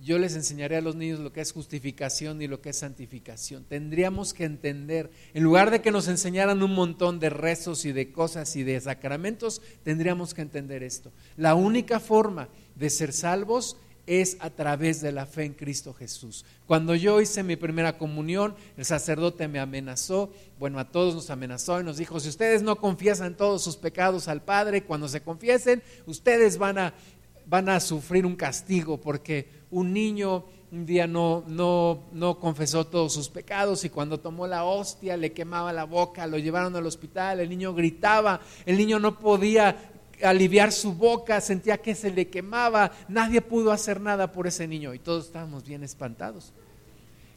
yo 0.00 0.18
les 0.18 0.34
enseñaré 0.34 0.76
a 0.76 0.80
los 0.80 0.94
niños 0.94 1.18
lo 1.18 1.32
que 1.32 1.40
es 1.40 1.52
justificación 1.52 2.40
y 2.40 2.46
lo 2.46 2.60
que 2.60 2.70
es 2.70 2.78
santificación. 2.78 3.64
Tendríamos 3.64 4.32
que 4.32 4.44
entender, 4.44 5.10
en 5.34 5.42
lugar 5.42 5.70
de 5.70 5.80
que 5.80 5.90
nos 5.90 6.08
enseñaran 6.08 6.62
un 6.62 6.74
montón 6.74 7.18
de 7.18 7.30
rezos 7.30 7.84
y 7.84 7.92
de 7.92 8.12
cosas 8.12 8.54
y 8.56 8.62
de 8.62 8.80
sacramentos, 8.80 9.60
tendríamos 9.82 10.34
que 10.34 10.42
entender 10.42 10.82
esto. 10.82 11.12
La 11.36 11.54
única 11.54 12.00
forma 12.00 12.48
de 12.76 12.90
ser 12.90 13.12
salvos 13.12 13.76
es 14.08 14.38
a 14.40 14.48
través 14.48 15.02
de 15.02 15.12
la 15.12 15.26
fe 15.26 15.44
en 15.44 15.52
Cristo 15.52 15.92
Jesús. 15.92 16.46
Cuando 16.66 16.94
yo 16.94 17.20
hice 17.20 17.42
mi 17.42 17.56
primera 17.56 17.98
comunión, 17.98 18.54
el 18.78 18.86
sacerdote 18.86 19.48
me 19.48 19.58
amenazó, 19.58 20.32
bueno, 20.58 20.78
a 20.78 20.90
todos 20.90 21.14
nos 21.14 21.28
amenazó 21.28 21.78
y 21.78 21.84
nos 21.84 21.98
dijo, 21.98 22.18
si 22.18 22.30
ustedes 22.30 22.62
no 22.62 22.76
confiesan 22.76 23.36
todos 23.36 23.62
sus 23.62 23.76
pecados 23.76 24.26
al 24.26 24.42
Padre, 24.42 24.84
cuando 24.84 25.08
se 25.08 25.20
confiesen, 25.20 25.82
ustedes 26.06 26.56
van 26.56 26.78
a, 26.78 26.94
van 27.48 27.68
a 27.68 27.80
sufrir 27.80 28.26
un 28.26 28.36
castigo 28.36 28.98
porque 28.98 29.48
un 29.70 29.92
niño 29.92 30.44
un 30.70 30.84
día 30.84 31.06
no, 31.06 31.44
no, 31.46 32.02
no 32.12 32.38
confesó 32.38 32.86
todos 32.86 33.14
sus 33.14 33.30
pecados 33.30 33.84
y 33.84 33.90
cuando 33.90 34.20
tomó 34.20 34.46
la 34.46 34.64
hostia 34.64 35.16
le 35.16 35.32
quemaba 35.32 35.72
la 35.72 35.84
boca, 35.84 36.26
lo 36.26 36.36
llevaron 36.36 36.76
al 36.76 36.86
hospital, 36.86 37.40
el 37.40 37.48
niño 37.48 37.72
gritaba, 37.72 38.40
el 38.66 38.76
niño 38.76 38.98
no 38.98 39.18
podía 39.18 39.92
aliviar 40.22 40.72
su 40.72 40.92
boca, 40.92 41.40
sentía 41.40 41.78
que 41.78 41.94
se 41.94 42.10
le 42.10 42.28
quemaba, 42.28 42.92
nadie 43.08 43.40
pudo 43.40 43.72
hacer 43.72 44.00
nada 44.00 44.32
por 44.32 44.46
ese 44.46 44.68
niño 44.68 44.92
y 44.92 44.98
todos 44.98 45.26
estábamos 45.26 45.64
bien 45.64 45.82
espantados. 45.82 46.52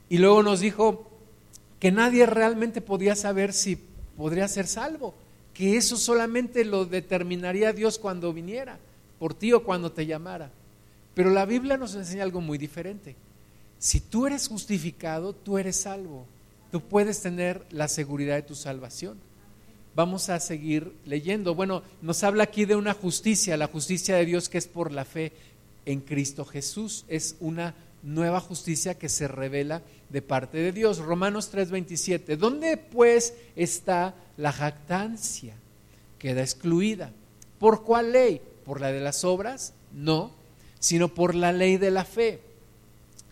Y 0.09 0.17
luego 0.17 0.43
nos 0.43 0.59
dijo 0.59 1.07
que 1.79 1.91
nadie 1.91 2.25
realmente 2.25 2.81
podía 2.81 3.15
saber 3.15 3.53
si 3.53 3.77
podría 4.17 4.47
ser 4.49 4.67
salvo, 4.67 5.13
que 5.53 5.77
eso 5.77 5.95
solamente 5.95 6.65
lo 6.65 6.85
determinaría 6.85 7.71
Dios 7.71 7.97
cuando 7.97 8.33
viniera, 8.33 8.77
por 9.21 9.35
ti 9.35 9.53
o 9.53 9.63
cuando 9.63 9.91
te 9.91 10.07
llamara. 10.07 10.49
Pero 11.13 11.29
la 11.29 11.45
Biblia 11.45 11.77
nos 11.77 11.93
enseña 11.93 12.23
algo 12.23 12.41
muy 12.41 12.57
diferente. 12.57 13.15
Si 13.77 13.99
tú 13.99 14.25
eres 14.25 14.47
justificado, 14.47 15.33
tú 15.33 15.59
eres 15.59 15.75
salvo. 15.75 16.25
Tú 16.71 16.81
puedes 16.81 17.21
tener 17.21 17.63
la 17.69 17.87
seguridad 17.87 18.33
de 18.33 18.41
tu 18.41 18.55
salvación. 18.55 19.19
Vamos 19.93 20.29
a 20.29 20.39
seguir 20.39 20.95
leyendo. 21.05 21.53
Bueno, 21.53 21.83
nos 22.01 22.23
habla 22.23 22.45
aquí 22.45 22.65
de 22.65 22.75
una 22.75 22.95
justicia, 22.95 23.57
la 23.57 23.67
justicia 23.67 24.15
de 24.15 24.25
Dios 24.25 24.49
que 24.49 24.57
es 24.57 24.67
por 24.67 24.91
la 24.91 25.05
fe 25.05 25.33
en 25.85 25.99
Cristo 25.99 26.43
Jesús. 26.43 27.05
Es 27.07 27.35
una 27.39 27.75
nueva 28.01 28.39
justicia 28.39 28.97
que 28.97 29.07
se 29.07 29.27
revela 29.27 29.83
de 30.09 30.23
parte 30.23 30.57
de 30.57 30.71
Dios. 30.71 30.97
Romanos 30.97 31.51
3:27. 31.51 32.37
¿Dónde 32.37 32.75
pues 32.75 33.35
está 33.55 34.15
la 34.37 34.51
jactancia? 34.51 35.53
Queda 36.17 36.41
excluida. 36.41 37.11
¿Por 37.59 37.83
cuál 37.83 38.13
ley? 38.13 38.41
¿Por 38.65 38.81
la 38.81 38.91
de 38.91 38.99
las 39.01 39.23
obras? 39.23 39.73
No, 39.93 40.31
sino 40.79 41.13
por 41.13 41.35
la 41.35 41.51
ley 41.51 41.77
de 41.77 41.91
la 41.91 42.05
fe. 42.05 42.41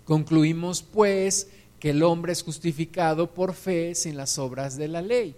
Concluimos 0.05 0.81
pues 0.81 1.47
que 1.79 1.91
el 1.91 2.03
hombre 2.03 2.33
es 2.33 2.43
justificado 2.43 3.33
por 3.33 3.53
fe 3.53 3.95
sin 3.95 4.17
las 4.17 4.37
obras 4.37 4.77
de 4.77 4.87
la 4.87 5.01
ley. 5.01 5.35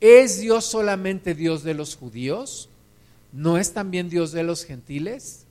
¿Es 0.00 0.40
Dios 0.40 0.64
solamente 0.64 1.34
Dios 1.34 1.62
de 1.62 1.74
los 1.74 1.96
judíos? 1.96 2.68
¿No 3.32 3.56
es 3.56 3.72
también 3.72 4.08
Dios 4.08 4.32
de 4.32 4.42
los 4.42 4.64
gentiles? 4.64 5.46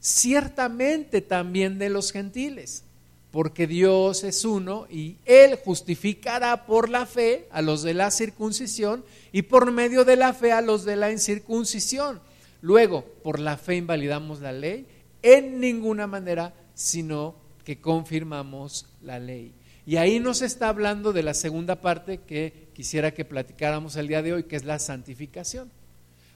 Ciertamente 0.00 1.20
también 1.20 1.78
de 1.78 1.88
los 1.88 2.12
gentiles, 2.12 2.84
porque 3.30 3.66
Dios 3.66 4.22
es 4.22 4.44
uno 4.44 4.86
y 4.90 5.16
Él 5.24 5.58
justificará 5.64 6.66
por 6.66 6.88
la 6.88 7.06
fe 7.06 7.48
a 7.50 7.62
los 7.62 7.82
de 7.82 7.94
la 7.94 8.10
circuncisión 8.10 9.04
y 9.32 9.42
por 9.42 9.72
medio 9.72 10.04
de 10.04 10.16
la 10.16 10.34
fe 10.34 10.52
a 10.52 10.60
los 10.60 10.84
de 10.84 10.96
la 10.96 11.10
incircuncisión. 11.10 12.20
Luego, 12.64 13.04
por 13.22 13.40
la 13.40 13.58
fe 13.58 13.76
invalidamos 13.76 14.40
la 14.40 14.50
ley 14.50 14.86
en 15.20 15.60
ninguna 15.60 16.06
manera, 16.06 16.54
sino 16.72 17.34
que 17.62 17.78
confirmamos 17.78 18.86
la 19.02 19.18
ley. 19.18 19.52
Y 19.84 19.96
ahí 19.96 20.18
nos 20.18 20.40
está 20.40 20.70
hablando 20.70 21.12
de 21.12 21.22
la 21.22 21.34
segunda 21.34 21.82
parte 21.82 22.22
que 22.22 22.70
quisiera 22.72 23.12
que 23.12 23.26
platicáramos 23.26 23.96
el 23.96 24.08
día 24.08 24.22
de 24.22 24.32
hoy, 24.32 24.44
que 24.44 24.56
es 24.56 24.64
la 24.64 24.78
santificación. 24.78 25.70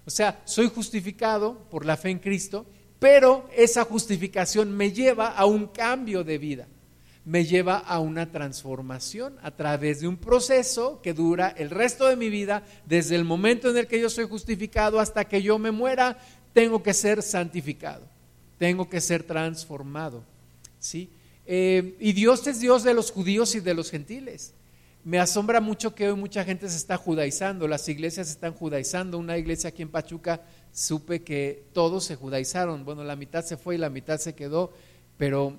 O 0.04 0.10
sea, 0.10 0.42
soy 0.44 0.68
justificado 0.68 1.60
por 1.70 1.86
la 1.86 1.96
fe 1.96 2.10
en 2.10 2.18
Cristo, 2.18 2.66
pero 2.98 3.48
esa 3.56 3.84
justificación 3.84 4.76
me 4.76 4.92
lleva 4.92 5.28
a 5.28 5.46
un 5.46 5.68
cambio 5.68 6.24
de 6.24 6.36
vida, 6.36 6.68
me 7.28 7.44
lleva 7.44 7.76
a 7.78 8.00
una 8.00 8.32
transformación 8.32 9.36
a 9.42 9.50
través 9.50 10.00
de 10.00 10.08
un 10.08 10.16
proceso 10.16 11.00
que 11.02 11.14
dura 11.14 11.54
el 11.56 11.70
resto 11.70 12.06
de 12.06 12.16
mi 12.16 12.30
vida, 12.30 12.64
desde 12.86 13.14
el 13.16 13.24
momento 13.24 13.70
en 13.70 13.76
el 13.76 13.86
que 13.86 14.00
yo 14.00 14.10
soy 14.10 14.26
justificado 14.26 14.98
hasta 14.98 15.26
que 15.26 15.42
yo 15.42 15.58
me 15.58 15.70
muera, 15.70 16.18
tengo 16.52 16.82
que 16.82 16.94
ser 16.94 17.22
santificado 17.22 18.18
tengo 18.58 18.88
que 18.88 19.00
ser 19.00 19.22
transformado. 19.22 20.22
¿sí? 20.78 21.08
Eh, 21.46 21.96
y 22.00 22.12
Dios 22.12 22.46
es 22.46 22.60
Dios 22.60 22.82
de 22.82 22.92
los 22.92 23.10
judíos 23.10 23.54
y 23.54 23.60
de 23.60 23.72
los 23.72 23.90
gentiles. 23.90 24.52
Me 25.04 25.18
asombra 25.18 25.60
mucho 25.60 25.94
que 25.94 26.10
hoy 26.10 26.16
mucha 26.16 26.44
gente 26.44 26.68
se 26.68 26.76
está 26.76 26.98
judaizando, 26.98 27.66
las 27.66 27.88
iglesias 27.88 28.28
están 28.28 28.52
judaizando. 28.52 29.16
Una 29.16 29.38
iglesia 29.38 29.70
aquí 29.70 29.82
en 29.82 29.88
Pachuca 29.88 30.42
supe 30.72 31.22
que 31.22 31.64
todos 31.72 32.04
se 32.04 32.16
judaizaron. 32.16 32.84
Bueno, 32.84 33.04
la 33.04 33.16
mitad 33.16 33.44
se 33.44 33.56
fue 33.56 33.76
y 33.76 33.78
la 33.78 33.88
mitad 33.88 34.18
se 34.18 34.34
quedó, 34.34 34.72
pero 35.16 35.56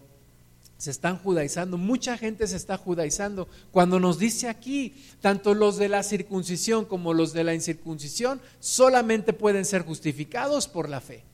se 0.79 0.91
están 0.91 1.17
judaizando. 1.17 1.77
Mucha 1.77 2.17
gente 2.17 2.47
se 2.47 2.55
está 2.55 2.77
judaizando. 2.77 3.49
Cuando 3.71 3.99
nos 3.99 4.17
dice 4.17 4.47
aquí, 4.47 4.95
tanto 5.19 5.53
los 5.53 5.75
de 5.75 5.89
la 5.89 6.03
circuncisión 6.03 6.85
como 6.85 7.13
los 7.13 7.33
de 7.33 7.43
la 7.43 7.53
incircuncisión 7.53 8.39
solamente 8.61 9.33
pueden 9.33 9.65
ser 9.65 9.83
justificados 9.83 10.69
por 10.69 10.87
la 10.87 11.01
fe. 11.01 11.25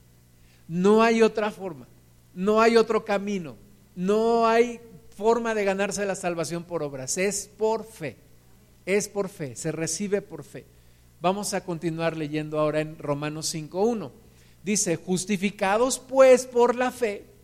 No 0.68 1.04
hay 1.04 1.22
otra 1.22 1.52
forma, 1.52 1.88
no 2.34 2.60
hay 2.60 2.76
otro 2.76 3.06
camino, 3.06 3.56
no 3.96 4.48
hay 4.48 4.82
forma 5.16 5.54
de 5.54 5.64
ganarse 5.64 6.08
la 6.08 6.16
salvación 6.16 6.64
por 6.64 6.82
obras, 6.82 7.20
es 7.20 7.48
por 7.56 7.86
fe, 7.86 8.18
es 8.88 9.08
por 9.08 9.30
fe, 9.30 9.56
se 9.56 9.72
recibe 9.72 10.24
por 10.24 10.44
fe. 10.44 10.66
Vamos 11.22 11.54
a 11.54 11.64
continuar 11.64 12.18
leyendo 12.18 12.60
ahora 12.60 12.82
en 12.82 12.98
Romanos 12.98 13.54
5.1. 13.54 14.12
Dice, 14.64 14.96
justificados 14.96 16.00
pues 16.00 16.48
por 16.48 16.76
la 16.76 16.90
fe, 16.90 17.35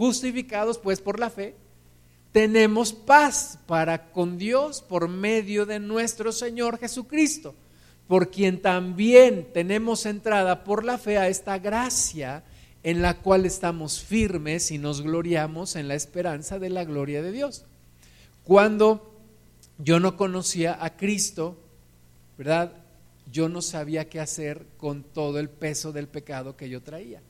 justificados 0.00 0.78
pues 0.78 0.98
por 0.98 1.20
la 1.20 1.28
fe, 1.28 1.56
tenemos 2.32 2.94
paz 2.94 3.58
para 3.66 4.12
con 4.12 4.38
Dios 4.38 4.80
por 4.80 5.08
medio 5.08 5.66
de 5.66 5.78
nuestro 5.78 6.32
Señor 6.32 6.78
Jesucristo 6.78 7.54
por 8.08 8.30
quien 8.30 8.62
también 8.62 9.52
tenemos 9.52 10.06
entrada 10.06 10.64
por 10.64 10.86
la 10.86 10.96
fe 10.96 11.18
a 11.18 11.28
esta 11.28 11.58
gracia 11.58 12.44
en 12.82 13.02
la 13.02 13.18
cual 13.18 13.44
estamos 13.44 14.00
firmes 14.00 14.70
y 14.70 14.78
nos 14.78 15.02
gloriamos 15.02 15.76
en 15.76 15.86
la 15.86 15.96
esperanza 15.96 16.58
de 16.58 16.70
la 16.70 16.84
gloria 16.84 17.20
de 17.20 17.30
Dios. 17.30 17.66
Cuando 18.42 19.20
yo 19.76 20.00
no 20.00 20.16
conocía 20.16 20.82
a 20.82 20.96
Cristo, 20.96 21.58
¿verdad? 22.38 22.72
yo 23.30 23.50
no 23.50 23.60
sabía 23.60 24.08
qué 24.08 24.18
hacer 24.18 24.66
con 24.78 25.02
todo 25.04 25.38
el 25.38 25.50
peso 25.50 25.92
del 25.92 26.08
pecado 26.08 26.56
que 26.56 26.70
yo 26.70 26.82
traía. 26.82 27.20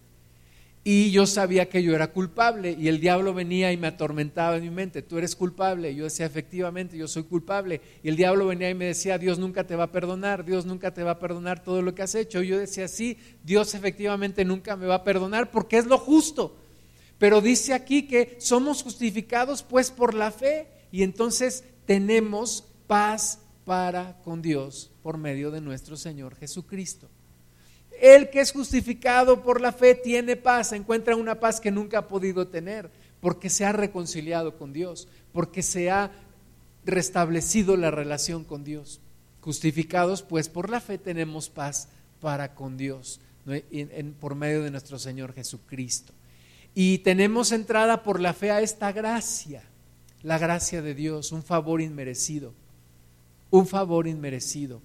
Y 0.83 1.11
yo 1.11 1.27
sabía 1.27 1.69
que 1.69 1.83
yo 1.83 1.95
era 1.95 2.11
culpable 2.11 2.75
y 2.79 2.89
el 2.89 3.01
diablo 3.01 3.35
venía 3.35 3.71
y 3.71 3.77
me 3.77 3.89
atormentaba 3.89 4.57
en 4.57 4.63
mi 4.63 4.71
mente, 4.71 5.03
tú 5.03 5.19
eres 5.19 5.37
culpable. 5.37 5.91
Y 5.91 5.97
yo 5.97 6.05
decía, 6.05 6.25
efectivamente, 6.25 6.97
yo 6.97 7.07
soy 7.07 7.25
culpable. 7.25 7.83
Y 8.03 8.09
el 8.09 8.17
diablo 8.17 8.47
venía 8.47 8.71
y 8.71 8.75
me 8.75 8.87
decía, 8.87 9.19
Dios 9.19 9.39
nunca 9.39 9.67
te 9.67 9.77
va 9.77 9.85
a 9.85 9.93
perdonar, 9.93 10.43
Dios 10.43 10.65
nunca 10.65 10.95
te 10.95 11.03
va 11.03 11.13
a 11.13 11.19
perdonar 11.19 11.63
todo 11.63 11.83
lo 11.83 11.95
que 11.95 12.03
has 12.03 12.15
hecho. 12.15 12.43
Y 12.43 12.49
yo 12.49 12.59
decía, 12.59 12.89
sí, 12.89 13.19
Dios 13.45 13.75
efectivamente 13.75 14.43
nunca 14.47 14.75
me 14.75 14.87
va 14.87 14.97
a 14.97 15.05
perdonar 15.05 15.51
porque 15.51 15.77
es 15.77 15.85
lo 15.85 15.99
justo. 15.99 16.57
Pero 17.19 17.43
dice 17.43 17.75
aquí 17.75 18.07
que 18.07 18.37
somos 18.41 18.83
justificados 18.83 19.63
pues 19.63 19.91
por 19.91 20.15
la 20.15 20.31
fe 20.31 20.67
y 20.91 21.03
entonces 21.03 21.65
tenemos 21.85 22.65
paz 22.87 23.41
para 23.67 24.17
con 24.23 24.41
Dios 24.41 24.91
por 25.03 25.19
medio 25.19 25.51
de 25.51 25.61
nuestro 25.61 25.99
Señor 25.99 26.35
Jesucristo. 26.37 27.11
El 28.01 28.31
que 28.31 28.41
es 28.41 28.53
justificado 28.53 29.43
por 29.43 29.61
la 29.61 29.73
fe 29.73 29.95
tiene 29.95 30.35
paz, 30.35 30.73
encuentra 30.73 31.17
una 31.17 31.39
paz 31.39 31.61
que 31.61 31.71
nunca 31.71 31.99
ha 31.99 32.09
podido 32.09 32.49
tener, 32.49 32.91
porque 33.21 33.51
se 33.51 33.67
ha 33.67 33.73
reconciliado 33.73 34.57
con 34.57 34.73
Dios, 34.73 35.07
porque 35.33 35.63
se 35.63 35.91
ha 35.91 36.11
restablecido 36.87 37.77
la 37.77 37.91
relación 37.91 38.45
con 38.45 38.65
Dios. 38.65 39.01
Justificados, 39.43 40.23
pues 40.23 40.49
por 40.49 40.71
la 40.71 40.81
fe 40.81 40.97
tenemos 40.97 41.51
paz 41.51 41.89
para 42.23 42.55
con 42.55 42.79
Dios, 42.79 43.21
por 44.19 44.35
medio 44.35 44.63
de 44.63 44.71
nuestro 44.71 44.99
Señor 44.99 45.35
Jesucristo. 45.35 46.15
Y 46.75 46.99
tenemos 46.99 47.53
entrada 47.53 48.03
por 48.03 48.19
la 48.19 48.33
fe 48.33 48.51
a 48.51 48.63
esta 48.63 48.93
gracia, 48.93 49.63
la 50.23 50.39
gracia 50.39 50.81
de 50.81 50.95
Dios, 50.95 51.33
un 51.33 51.43
favor 51.43 51.83
inmerecido, 51.83 52.55
un 53.51 53.67
favor 53.67 54.07
inmerecido. 54.07 54.81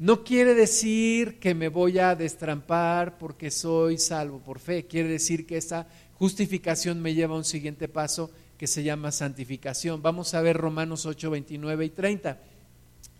No 0.00 0.24
quiere 0.24 0.54
decir 0.54 1.38
que 1.40 1.54
me 1.54 1.68
voy 1.68 1.98
a 1.98 2.14
destrampar 2.14 3.18
porque 3.18 3.50
soy 3.50 3.98
salvo 3.98 4.38
por 4.38 4.58
fe. 4.58 4.86
Quiere 4.86 5.10
decir 5.10 5.46
que 5.46 5.58
esa 5.58 5.86
justificación 6.14 7.02
me 7.02 7.12
lleva 7.12 7.34
a 7.34 7.36
un 7.36 7.44
siguiente 7.44 7.86
paso 7.86 8.30
que 8.56 8.66
se 8.66 8.82
llama 8.82 9.12
santificación. 9.12 10.00
Vamos 10.00 10.32
a 10.32 10.40
ver 10.40 10.56
Romanos 10.56 11.04
8, 11.04 11.30
29 11.32 11.84
y 11.84 11.90
30. 11.90 12.40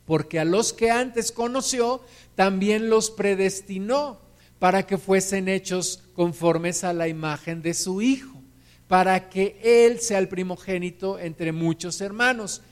Porque 0.06 0.40
a 0.40 0.46
los 0.46 0.72
que 0.72 0.90
antes 0.90 1.32
conoció, 1.32 2.00
también 2.34 2.88
los 2.88 3.10
predestinó 3.10 4.18
para 4.58 4.86
que 4.86 4.96
fuesen 4.96 5.48
hechos 5.48 6.02
conformes 6.14 6.82
a 6.82 6.94
la 6.94 7.08
imagen 7.08 7.60
de 7.60 7.74
su 7.74 8.00
Hijo, 8.00 8.40
para 8.88 9.28
que 9.28 9.60
Él 9.62 10.00
sea 10.00 10.18
el 10.18 10.28
primogénito 10.28 11.18
entre 11.18 11.52
muchos 11.52 12.00
hermanos. 12.00 12.62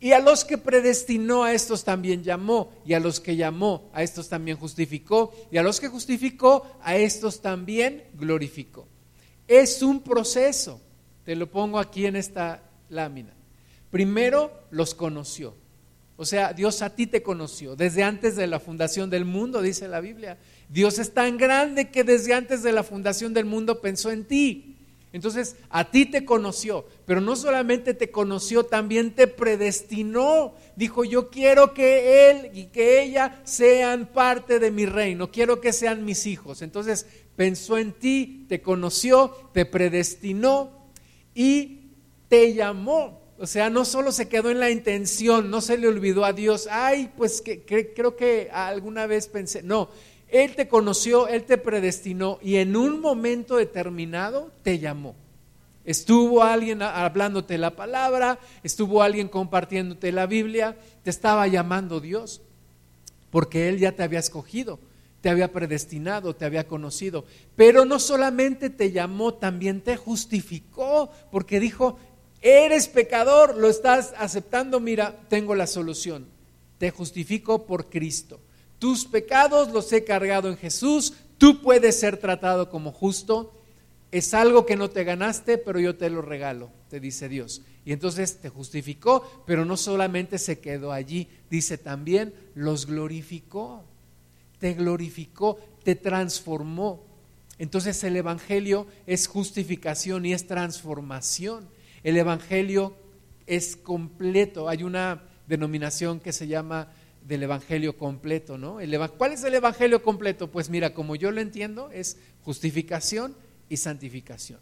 Y 0.00 0.12
a 0.12 0.20
los 0.20 0.44
que 0.44 0.58
predestinó 0.58 1.42
a 1.42 1.52
estos 1.52 1.84
también 1.84 2.22
llamó, 2.22 2.72
y 2.86 2.94
a 2.94 3.00
los 3.00 3.18
que 3.18 3.34
llamó 3.34 3.90
a 3.92 4.02
estos 4.02 4.28
también 4.28 4.56
justificó, 4.56 5.34
y 5.50 5.58
a 5.58 5.62
los 5.62 5.80
que 5.80 5.88
justificó 5.88 6.66
a 6.82 6.96
estos 6.96 7.40
también 7.40 8.04
glorificó. 8.14 8.86
Es 9.48 9.82
un 9.82 10.00
proceso, 10.00 10.80
te 11.24 11.34
lo 11.34 11.50
pongo 11.50 11.78
aquí 11.78 12.06
en 12.06 12.14
esta 12.14 12.62
lámina. 12.88 13.34
Primero 13.90 14.52
los 14.70 14.94
conoció, 14.94 15.54
o 16.20 16.24
sea, 16.24 16.52
Dios 16.52 16.82
a 16.82 16.96
ti 16.96 17.06
te 17.06 17.22
conoció 17.22 17.76
desde 17.76 18.02
antes 18.02 18.34
de 18.34 18.48
la 18.48 18.58
fundación 18.58 19.08
del 19.08 19.24
mundo, 19.24 19.62
dice 19.62 19.86
la 19.86 20.00
Biblia. 20.00 20.36
Dios 20.68 20.98
es 20.98 21.14
tan 21.14 21.38
grande 21.38 21.90
que 21.90 22.02
desde 22.02 22.34
antes 22.34 22.64
de 22.64 22.72
la 22.72 22.82
fundación 22.82 23.32
del 23.32 23.44
mundo 23.44 23.80
pensó 23.80 24.10
en 24.10 24.24
ti. 24.24 24.67
Entonces, 25.12 25.56
a 25.70 25.90
ti 25.90 26.04
te 26.04 26.24
conoció, 26.26 26.86
pero 27.06 27.20
no 27.20 27.34
solamente 27.34 27.94
te 27.94 28.10
conoció, 28.10 28.64
también 28.64 29.14
te 29.14 29.26
predestinó. 29.26 30.54
Dijo, 30.76 31.04
yo 31.04 31.30
quiero 31.30 31.72
que 31.72 32.30
él 32.30 32.50
y 32.52 32.66
que 32.66 33.02
ella 33.02 33.40
sean 33.44 34.06
parte 34.06 34.58
de 34.58 34.70
mi 34.70 34.84
reino, 34.84 35.30
quiero 35.30 35.60
que 35.60 35.72
sean 35.72 36.04
mis 36.04 36.26
hijos. 36.26 36.60
Entonces, 36.60 37.06
pensó 37.36 37.78
en 37.78 37.92
ti, 37.92 38.44
te 38.48 38.60
conoció, 38.60 39.50
te 39.54 39.64
predestinó 39.64 40.90
y 41.34 41.92
te 42.28 42.52
llamó. 42.52 43.22
O 43.38 43.46
sea, 43.46 43.70
no 43.70 43.84
solo 43.84 44.12
se 44.12 44.28
quedó 44.28 44.50
en 44.50 44.58
la 44.58 44.70
intención, 44.70 45.48
no 45.48 45.60
se 45.60 45.78
le 45.78 45.88
olvidó 45.88 46.24
a 46.24 46.32
Dios, 46.32 46.68
ay, 46.70 47.12
pues 47.16 47.40
que, 47.40 47.64
creo 47.64 48.16
que 48.16 48.50
alguna 48.52 49.06
vez 49.06 49.28
pensé, 49.28 49.62
no, 49.62 49.88
él 50.28 50.54
te 50.54 50.68
conoció, 50.68 51.26
Él 51.26 51.44
te 51.44 51.58
predestinó 51.58 52.38
y 52.42 52.56
en 52.56 52.76
un 52.76 53.00
momento 53.00 53.56
determinado 53.56 54.52
te 54.62 54.78
llamó. 54.78 55.14
Estuvo 55.84 56.42
alguien 56.42 56.82
hablándote 56.82 57.56
la 57.56 57.74
palabra, 57.74 58.38
estuvo 58.62 59.02
alguien 59.02 59.28
compartiéndote 59.28 60.12
la 60.12 60.26
Biblia, 60.26 60.76
te 61.02 61.08
estaba 61.08 61.46
llamando 61.46 62.00
Dios, 62.00 62.42
porque 63.30 63.70
Él 63.70 63.78
ya 63.78 63.92
te 63.92 64.02
había 64.02 64.18
escogido, 64.18 64.78
te 65.22 65.30
había 65.30 65.50
predestinado, 65.50 66.36
te 66.36 66.44
había 66.44 66.68
conocido. 66.68 67.24
Pero 67.56 67.86
no 67.86 67.98
solamente 67.98 68.68
te 68.68 68.92
llamó, 68.92 69.32
también 69.32 69.80
te 69.80 69.96
justificó, 69.96 71.10
porque 71.30 71.58
dijo, 71.58 71.98
eres 72.42 72.86
pecador, 72.88 73.56
lo 73.56 73.70
estás 73.70 74.12
aceptando, 74.18 74.80
mira, 74.80 75.16
tengo 75.30 75.54
la 75.54 75.66
solución. 75.66 76.26
Te 76.76 76.90
justifico 76.90 77.64
por 77.64 77.88
Cristo. 77.88 78.40
Tus 78.78 79.04
pecados 79.04 79.72
los 79.72 79.92
he 79.92 80.04
cargado 80.04 80.48
en 80.48 80.56
Jesús, 80.56 81.14
tú 81.36 81.60
puedes 81.62 81.98
ser 81.98 82.16
tratado 82.18 82.70
como 82.70 82.92
justo. 82.92 83.54
Es 84.10 84.32
algo 84.34 84.64
que 84.64 84.76
no 84.76 84.88
te 84.88 85.04
ganaste, 85.04 85.58
pero 85.58 85.80
yo 85.80 85.96
te 85.96 86.08
lo 86.08 86.22
regalo, 86.22 86.70
te 86.88 87.00
dice 87.00 87.28
Dios. 87.28 87.62
Y 87.84 87.92
entonces 87.92 88.38
te 88.38 88.48
justificó, 88.48 89.44
pero 89.46 89.64
no 89.64 89.76
solamente 89.76 90.38
se 90.38 90.60
quedó 90.60 90.92
allí, 90.92 91.28
dice 91.50 91.78
también, 91.78 92.34
los 92.54 92.86
glorificó, 92.86 93.84
te 94.58 94.74
glorificó, 94.74 95.58
te 95.84 95.94
transformó. 95.94 97.02
Entonces 97.58 98.02
el 98.04 98.16
Evangelio 98.16 98.86
es 99.06 99.26
justificación 99.26 100.24
y 100.24 100.32
es 100.32 100.46
transformación. 100.46 101.68
El 102.04 102.16
Evangelio 102.16 102.94
es 103.46 103.76
completo. 103.76 104.68
Hay 104.68 104.84
una 104.84 105.22
denominación 105.46 106.20
que 106.20 106.32
se 106.32 106.46
llama 106.46 106.92
del 107.28 107.42
Evangelio 107.42 107.98
completo, 107.98 108.56
¿no? 108.56 108.78
¿Cuál 109.18 109.32
es 109.32 109.44
el 109.44 109.54
Evangelio 109.54 110.02
completo? 110.02 110.50
Pues 110.50 110.70
mira, 110.70 110.94
como 110.94 111.14
yo 111.14 111.30
lo 111.30 111.42
entiendo, 111.42 111.90
es 111.92 112.16
justificación 112.42 113.36
y 113.68 113.76
santificación. 113.76 114.58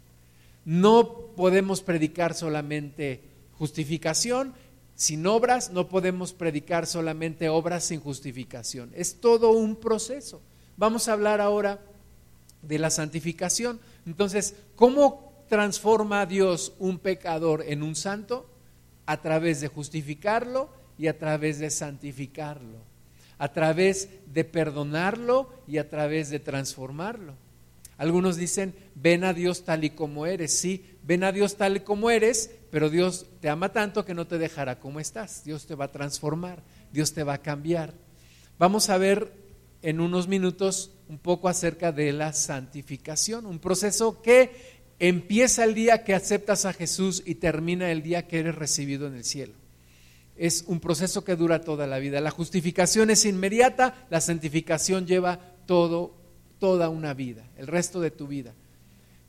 No 0.65 1.31
podemos 1.37 1.81
predicar 1.81 2.33
solamente 2.33 3.21
justificación 3.57 4.53
sin 4.95 5.25
obras, 5.27 5.71
no 5.71 5.87
podemos 5.87 6.33
predicar 6.33 6.87
solamente 6.87 7.47
obras 7.47 7.85
sin 7.85 8.01
justificación. 8.01 8.91
Es 8.93 9.21
todo 9.21 9.51
un 9.51 9.77
proceso. 9.77 10.41
Vamos 10.75 11.07
a 11.07 11.13
hablar 11.13 11.39
ahora 11.39 11.79
de 12.63 12.79
la 12.79 12.89
santificación. 12.89 13.79
Entonces, 14.05 14.55
¿cómo 14.75 15.45
transforma 15.47 16.19
a 16.19 16.25
Dios 16.25 16.73
un 16.79 16.99
pecador 16.99 17.63
en 17.65 17.81
un 17.81 17.95
santo? 17.95 18.49
A 19.05 19.21
través 19.21 19.61
de 19.61 19.69
justificarlo 19.69 20.69
y 20.97 21.07
a 21.07 21.17
través 21.17 21.59
de 21.59 21.69
santificarlo, 21.69 22.79
a 23.37 23.53
través 23.53 24.09
de 24.33 24.43
perdonarlo 24.43 25.53
y 25.67 25.77
a 25.77 25.89
través 25.89 26.29
de 26.29 26.39
transformarlo. 26.39 27.35
Algunos 27.97 28.37
dicen, 28.37 28.75
ven 28.95 29.23
a 29.23 29.33
Dios 29.33 29.63
tal 29.63 29.83
y 29.83 29.91
como 29.91 30.25
eres. 30.25 30.57
Sí, 30.57 30.85
ven 31.03 31.23
a 31.23 31.31
Dios 31.31 31.57
tal 31.57 31.77
y 31.77 31.79
como 31.79 32.11
eres, 32.11 32.51
pero 32.69 32.89
Dios 32.89 33.25
te 33.41 33.49
ama 33.49 33.71
tanto 33.71 34.05
que 34.05 34.13
no 34.13 34.27
te 34.27 34.37
dejará 34.37 34.79
como 34.79 34.99
estás. 34.99 35.43
Dios 35.43 35.65
te 35.65 35.75
va 35.75 35.85
a 35.85 35.91
transformar, 35.91 36.61
Dios 36.91 37.13
te 37.13 37.23
va 37.23 37.33
a 37.33 37.41
cambiar. 37.41 37.93
Vamos 38.59 38.89
a 38.89 38.97
ver 38.97 39.33
en 39.81 39.99
unos 39.99 40.27
minutos 40.27 40.91
un 41.09 41.17
poco 41.17 41.47
acerca 41.47 41.91
de 41.91 42.11
la 42.11 42.33
santificación, 42.33 43.45
un 43.45 43.59
proceso 43.59 44.21
que 44.21 44.77
empieza 44.99 45.63
el 45.63 45.73
día 45.73 46.03
que 46.03 46.13
aceptas 46.13 46.65
a 46.65 46.73
Jesús 46.73 47.23
y 47.25 47.35
termina 47.35 47.91
el 47.91 48.03
día 48.03 48.27
que 48.27 48.39
eres 48.39 48.55
recibido 48.55 49.07
en 49.07 49.15
el 49.15 49.23
cielo 49.23 49.53
es 50.37 50.63
un 50.67 50.79
proceso 50.79 51.23
que 51.23 51.35
dura 51.35 51.61
toda 51.61 51.87
la 51.87 51.99
vida. 51.99 52.21
La 52.21 52.31
justificación 52.31 53.09
es 53.09 53.25
inmediata, 53.25 54.05
la 54.09 54.21
santificación 54.21 55.05
lleva 55.05 55.39
todo, 55.65 56.13
toda 56.59 56.89
una 56.89 57.13
vida, 57.13 57.43
el 57.57 57.67
resto 57.67 57.99
de 57.99 58.11
tu 58.11 58.27
vida. 58.27 58.53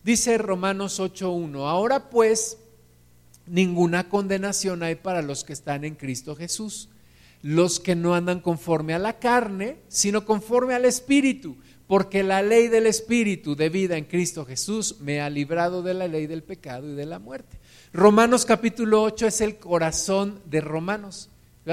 Dice 0.05 0.39
Romanos 0.39 1.01
8.1, 1.01 1.69
ahora 1.69 2.11
pues 2.11 2.59
ninguna 3.47 4.09
condenación 4.09 4.83
hay 4.83 4.95
para 4.95 5.23
los 5.23 5.45
que 5.45 5.53
están 5.53 5.85
en 5.85 5.95
Cristo 5.95 6.37
Jesús, 6.37 6.89
los 7.43 7.81
que 7.81 7.95
no 7.95 8.15
andan 8.15 8.41
conforme 8.41 8.95
a 8.95 8.99
la 8.99 9.19
carne, 9.19 9.77
sino 9.89 10.25
conforme 10.25 10.75
al 10.75 10.85
Espíritu, 10.85 11.57
porque 11.87 12.23
la 12.23 12.43
ley 12.43 12.69
del 12.69 12.87
Espíritu 12.87 13.57
de 13.57 13.69
vida 13.69 13.97
en 13.97 14.05
Cristo 14.05 14.45
Jesús 14.45 15.01
me 15.01 15.21
ha 15.21 15.31
librado 15.31 15.83
de 15.83 15.95
la 15.95 16.09
ley 16.09 16.27
del 16.27 16.43
pecado 16.43 16.89
y 16.91 16.95
de 16.95 17.07
la 17.07 17.19
muerte. 17.19 17.58
Romanos 17.99 18.45
capítulo 18.45 19.03
8 19.03 19.27
es 19.27 19.41
el 19.41 19.57
corazón 19.57 20.41
de 20.45 20.61
Romanos. 20.61 21.31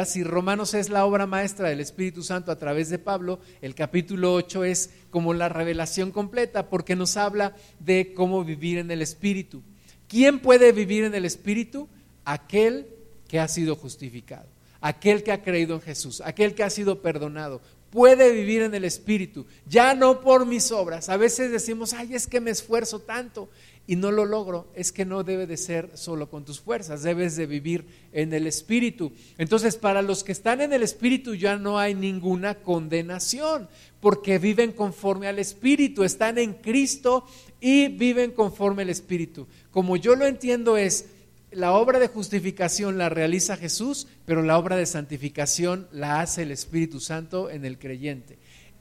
Si 0.07 0.23
Romanos 0.23 0.73
es 0.73 0.89
la 0.89 1.05
obra 1.05 1.27
maestra 1.27 1.69
del 1.69 1.81
Espíritu 1.81 2.23
Santo 2.23 2.51
a 2.51 2.57
través 2.57 2.89
de 2.89 2.97
Pablo, 2.97 3.39
el 3.61 3.75
capítulo 3.75 4.33
8 4.33 4.63
es 4.63 4.89
como 5.11 5.35
la 5.35 5.49
revelación 5.49 6.09
completa 6.09 6.67
porque 6.67 6.95
nos 6.95 7.15
habla 7.15 7.55
de 7.79 8.15
cómo 8.15 8.43
vivir 8.43 8.79
en 8.79 8.89
el 8.89 9.03
Espíritu. 9.03 9.61
¿Quién 10.07 10.39
puede 10.39 10.71
vivir 10.71 11.03
en 11.03 11.13
el 11.13 11.25
Espíritu? 11.25 11.87
Aquel 12.25 12.87
que 13.27 13.39
ha 13.39 13.47
sido 13.47 13.75
justificado, 13.75 14.47
aquel 14.81 15.21
que 15.21 15.31
ha 15.31 15.43
creído 15.43 15.75
en 15.75 15.81
Jesús, 15.81 16.23
aquel 16.25 16.55
que 16.55 16.63
ha 16.63 16.71
sido 16.71 17.03
perdonado. 17.03 17.61
puede 17.91 18.31
vivir 18.33 18.63
en 18.63 18.73
el 18.73 18.83
Espíritu, 18.83 19.45
ya 19.67 19.93
no 19.93 20.19
por 20.19 20.47
mis 20.47 20.71
obras. 20.71 21.07
A 21.07 21.17
veces 21.17 21.51
decimos, 21.51 21.93
ay, 21.93 22.15
es 22.15 22.27
que 22.27 22.41
me 22.41 22.51
esfuerzo 22.51 22.99
tanto 22.99 23.47
y 23.87 23.95
no 23.95 24.11
lo 24.11 24.25
logro. 24.25 24.67
Es 24.75 24.91
que 24.91 25.05
no 25.05 25.23
debe 25.23 25.47
de 25.47 25.57
ser 25.57 25.91
solo 25.95 26.29
con 26.29 26.45
tus 26.45 26.59
fuerzas, 26.59 27.03
debes 27.03 27.35
de 27.35 27.45
vivir 27.45 27.85
en 28.11 28.33
el 28.33 28.47
Espíritu. 28.47 29.11
Entonces, 29.37 29.75
para 29.75 30.01
los 30.01 30.23
que 30.23 30.31
están 30.31 30.61
en 30.61 30.73
el 30.73 30.83
Espíritu 30.83 31.35
ya 31.35 31.57
no 31.57 31.77
hay 31.79 31.95
ninguna 31.95 32.55
condenación, 32.55 33.67
porque 33.99 34.39
viven 34.39 34.71
conforme 34.71 35.27
al 35.27 35.39
Espíritu, 35.39 36.03
están 36.03 36.37
en 36.37 36.53
Cristo 36.53 37.25
y 37.59 37.87
viven 37.89 38.31
conforme 38.31 38.83
al 38.83 38.89
Espíritu. 38.89 39.47
Como 39.71 39.97
yo 39.97 40.15
lo 40.15 40.25
entiendo 40.25 40.77
es, 40.77 41.05
la 41.51 41.71
obra 41.71 41.99
de 41.99 42.09
justificación 42.09 42.97
la 42.97 43.07
realiza 43.07 43.55
Jesús, 43.55 44.07
pero 44.25 44.41
la 44.41 44.57
obra 44.57 44.75
de 44.75 44.85
santificación 44.85 45.87
la 45.91 46.19
hace 46.19 46.43
el 46.43 46.51
Espíritu 46.51 46.99
Santo 46.99 47.49
en 47.49 47.63
el 47.63 47.79
creyente. 47.79 48.37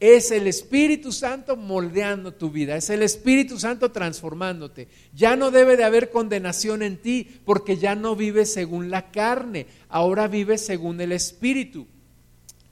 Es 0.07 0.33
el 0.33 0.47
Espíritu 0.49 1.13
Santo 1.13 1.57
moldeando 1.57 2.35
tu 2.35 2.51
vida, 2.51 2.77
es 2.77 2.91
el 2.91 3.01
Espíritu 3.01 3.59
Santo 3.59 3.91
transformándote. 3.91 4.87
Ya 5.15 5.35
no 5.35 5.51
debe 5.51 5.79
de 5.79 5.85
haber 5.85 6.11
condenación 6.11 6.83
en 6.83 6.99
ti 6.99 7.27
porque 7.47 7.79
ya 7.79 7.95
no 7.95 8.15
vives 8.15 8.53
según 8.53 8.91
la 8.91 9.11
carne, 9.11 9.67
ahora 9.89 10.29
vives 10.29 10.61
según 10.61 11.01
el 11.01 11.11
Espíritu. 11.11 11.87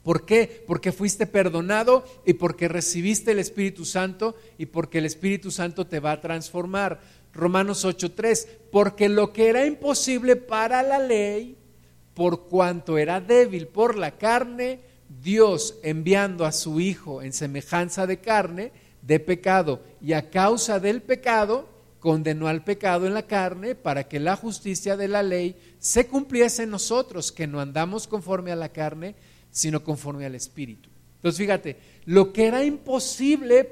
¿Por 0.03 0.27
qué? 0.27 0.63
Porque 0.67 0.91
fuiste 0.91 1.25
perdonado 1.25 2.05
y 2.23 2.33
porque 2.33 2.67
recibiste 2.67 3.31
el 3.31 3.39
Espíritu 3.39 3.83
Santo 3.83 4.35
y 4.59 4.67
porque 4.67 4.99
el 4.99 5.07
Espíritu 5.07 5.49
Santo 5.49 5.87
te 5.87 5.99
va 5.99 6.11
a 6.11 6.21
transformar. 6.21 7.01
Romanos 7.33 7.83
8:3, 7.83 8.47
porque 8.71 9.09
lo 9.09 9.33
que 9.33 9.47
era 9.47 9.65
imposible 9.65 10.35
para 10.35 10.83
la 10.83 10.99
ley, 10.99 11.57
por 12.13 12.47
cuanto 12.47 12.99
era 12.99 13.19
débil 13.21 13.65
por 13.65 13.97
la 13.97 14.19
carne, 14.19 14.92
Dios 15.23 15.75
enviando 15.83 16.45
a 16.45 16.51
su 16.51 16.79
Hijo 16.79 17.21
en 17.21 17.33
semejanza 17.33 18.05
de 18.05 18.19
carne, 18.19 18.71
de 19.01 19.19
pecado, 19.19 19.81
y 20.01 20.13
a 20.13 20.29
causa 20.29 20.79
del 20.79 21.01
pecado, 21.01 21.67
condenó 21.99 22.49
al 22.49 22.65
pecado 22.65 23.07
en 23.07 23.13
la 23.13 23.23
carne 23.23 23.75
para 23.75 24.09
que 24.09 24.19
la 24.19 24.35
justicia 24.35 24.97
de 24.97 25.07
la 25.07 25.23
ley 25.23 25.55
se 25.79 26.07
cumpliese 26.07 26.63
en 26.63 26.69
nosotros, 26.69 27.31
que 27.31 27.47
no 27.47 27.61
andamos 27.61 28.07
conforme 28.07 28.51
a 28.51 28.57
la 28.57 28.69
carne, 28.69 29.15
sino 29.51 29.83
conforme 29.83 30.25
al 30.25 30.35
Espíritu. 30.35 30.89
Entonces 31.15 31.37
fíjate, 31.37 31.77
lo 32.03 32.33
que 32.33 32.47
era 32.47 32.65
imposible 32.65 33.69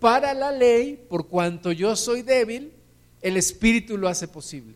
para 0.00 0.34
la 0.34 0.50
ley, 0.50 1.00
por 1.08 1.28
cuanto 1.28 1.70
yo 1.70 1.94
soy 1.94 2.22
débil, 2.22 2.72
el 3.22 3.36
Espíritu 3.36 3.96
lo 3.96 4.08
hace 4.08 4.26
posible. 4.26 4.74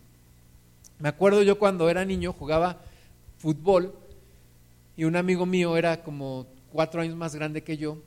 Me 1.00 1.08
acuerdo 1.08 1.42
yo 1.42 1.58
cuando 1.58 1.90
era 1.90 2.04
niño 2.04 2.32
jugaba 2.32 2.80
fútbol 3.38 3.92
y 4.96 5.04
un 5.04 5.16
amigo 5.16 5.46
mío 5.46 5.76
era 5.76 6.02
como 6.02 6.46
cuatro 6.70 7.00
años 7.00 7.16
más 7.16 7.34
grande 7.34 7.62
que 7.62 7.76
yo, 7.76 8.02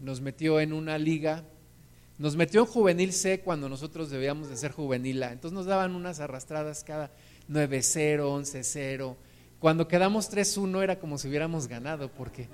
nos 0.00 0.20
metió 0.20 0.60
en 0.60 0.72
una 0.72 0.98
liga, 0.98 1.44
nos 2.18 2.36
metió 2.36 2.60
en 2.60 2.66
juvenil 2.66 3.12
C 3.12 3.40
cuando 3.40 3.68
nosotros 3.68 4.10
debíamos 4.10 4.48
de 4.48 4.56
ser 4.56 4.72
juvenil 4.72 5.22
A, 5.22 5.32
entonces 5.32 5.54
nos 5.54 5.66
daban 5.66 5.94
unas 5.94 6.20
arrastradas 6.20 6.84
cada 6.84 7.10
9-0, 7.48 8.20
11-0, 8.20 9.16
cuando 9.58 9.88
quedamos 9.88 10.30
3-1 10.32 10.82
era 10.82 10.98
como 10.98 11.18
si 11.18 11.28
hubiéramos 11.28 11.66
ganado, 11.66 12.10
porque... 12.10 12.48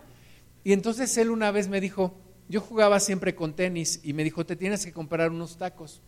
Y 0.65 0.73
entonces 0.73 1.17
él 1.17 1.31
una 1.31 1.53
vez 1.53 1.69
me 1.69 1.81
dijo, 1.81 2.13
yo 2.49 2.61
jugaba 2.61 2.99
siempre 2.99 3.37
con 3.37 3.55
tenis 3.55 4.01
y 4.03 4.13
me 4.13 4.25
dijo, 4.25 4.45
te 4.45 4.57
tienes 4.57 4.85
que 4.85 4.93
comprar 4.93 5.31
unos 5.31 5.57
tacos. 5.57 6.01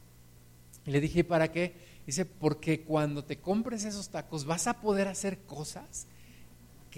Y 0.85 0.91
le 0.91 1.01
dije, 1.01 1.23
¿para 1.23 1.53
qué? 1.53 1.75
Dice, 2.07 2.25
porque 2.25 2.81
cuando 2.81 3.25
te 3.25 3.39
compres 3.39 3.85
esos 3.85 4.09
tacos 4.09 4.47
vas 4.47 4.67
a 4.67 4.81
poder 4.81 5.07
hacer 5.07 5.39
cosas 5.41 6.09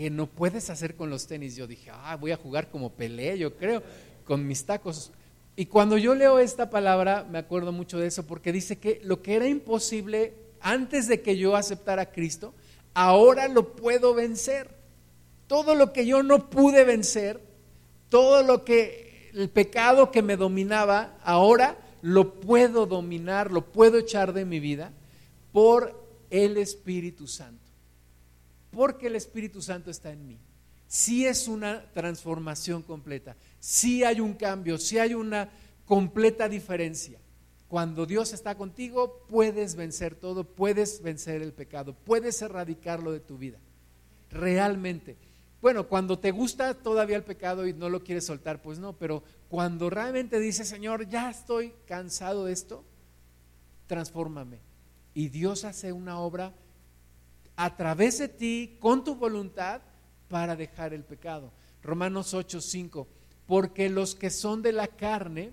que 0.01 0.09
no 0.09 0.27
puedes 0.27 0.71
hacer 0.71 0.97
con 0.97 1.11
los 1.11 1.27
tenis. 1.27 1.57
Yo 1.57 1.67
dije, 1.67 1.91
ah, 1.93 2.17
voy 2.17 2.33
a 2.33 2.39
jugar 2.39 2.71
como 2.71 2.89
Pelé, 2.89 3.37
yo 3.37 3.55
creo, 3.59 3.83
con 4.25 4.47
mis 4.47 4.65
tacos. 4.65 5.13
Y 5.57 5.67
cuando 5.67 5.99
yo 5.99 6.15
leo 6.15 6.39
esta 6.39 6.71
palabra, 6.71 7.27
me 7.31 7.37
acuerdo 7.37 7.71
mucho 7.71 7.99
de 7.99 8.07
eso, 8.07 8.27
porque 8.27 8.51
dice 8.51 8.79
que 8.79 9.03
lo 9.05 9.21
que 9.21 9.35
era 9.35 9.47
imposible 9.47 10.33
antes 10.63 11.07
de 11.07 11.21
que 11.21 11.37
yo 11.37 11.55
aceptara 11.55 12.01
a 12.01 12.13
Cristo, 12.13 12.55
ahora 12.95 13.47
lo 13.49 13.77
puedo 13.77 14.15
vencer. 14.15 14.71
Todo 15.47 15.75
lo 15.75 15.93
que 15.93 16.07
yo 16.07 16.23
no 16.23 16.49
pude 16.49 16.85
vencer, 16.85 17.39
todo 18.09 18.43
lo 18.43 18.65
que 18.65 19.31
el 19.35 19.51
pecado 19.51 20.11
que 20.11 20.23
me 20.23 20.39
dominaba, 20.39 21.19
ahora 21.23 21.77
lo 22.01 22.41
puedo 22.41 22.87
dominar, 22.87 23.53
lo 23.53 23.67
puedo 23.67 23.99
echar 23.99 24.33
de 24.33 24.47
mi 24.47 24.61
vida 24.61 24.93
por 25.53 25.95
el 26.31 26.57
Espíritu 26.57 27.27
Santo. 27.27 27.70
Porque 28.71 29.09
el 29.09 29.17
Espíritu 29.17 29.61
Santo 29.61 29.91
está 29.91 30.11
en 30.11 30.27
mí. 30.27 30.39
Si 30.87 31.27
es 31.27 31.47
una 31.47 31.85
transformación 31.93 32.83
completa, 32.83 33.37
si 33.59 34.03
hay 34.03 34.21
un 34.21 34.35
cambio, 34.35 34.77
si 34.79 34.99
hay 34.99 35.15
una 35.15 35.51
completa 35.85 36.49
diferencia. 36.49 37.19
Cuando 37.69 38.05
Dios 38.05 38.33
está 38.33 38.57
contigo, 38.57 39.25
puedes 39.29 39.77
vencer 39.77 40.17
todo, 40.17 40.43
puedes 40.43 41.03
vencer 41.03 41.43
el 41.43 41.53
pecado, 41.53 41.95
puedes 41.95 42.43
erradicarlo 42.43 43.13
de 43.13 43.21
tu 43.21 43.39
vida. 43.39 43.59
Realmente. 44.31 45.17
Bueno, 45.63 45.87
cuando 45.87 46.19
te 46.19 46.33
gusta 46.33 46.75
todavía 46.75 47.17
el 47.17 47.23
pecado 47.23 47.67
y 47.69 47.73
no 47.73 47.89
lo 47.89 48.03
quieres 48.03 48.27
soltar, 48.27 48.61
pues 48.61 48.81
no, 48.81 48.95
pero 48.95 49.23
cuando 49.49 49.91
realmente 49.91 50.41
dices, 50.41 50.69
Señor, 50.69 51.09
ya 51.09 51.31
estoy 51.31 51.73
cansado 51.87 52.47
de 52.47 52.53
esto, 52.53 52.83
transfórmame. 53.87 54.59
Y 55.15 55.29
Dios 55.29 55.65
hace 55.65 55.93
una 55.93 56.19
obra 56.19 56.53
a 57.62 57.77
través 57.77 58.18
de 58.18 58.29
ti, 58.29 58.77
con 58.81 59.05
tu 59.05 59.14
voluntad, 59.14 59.83
para 60.29 60.57
dejar 60.57 60.94
el 60.94 61.05
pecado. 61.05 61.53
Romanos 61.83 62.35
8, 62.35 62.61
5, 62.61 63.07
porque 63.46 63.88
los 63.88 64.14
que 64.14 64.31
son 64.31 64.62
de 64.62 64.73
la 64.73 64.88
carne 64.88 65.53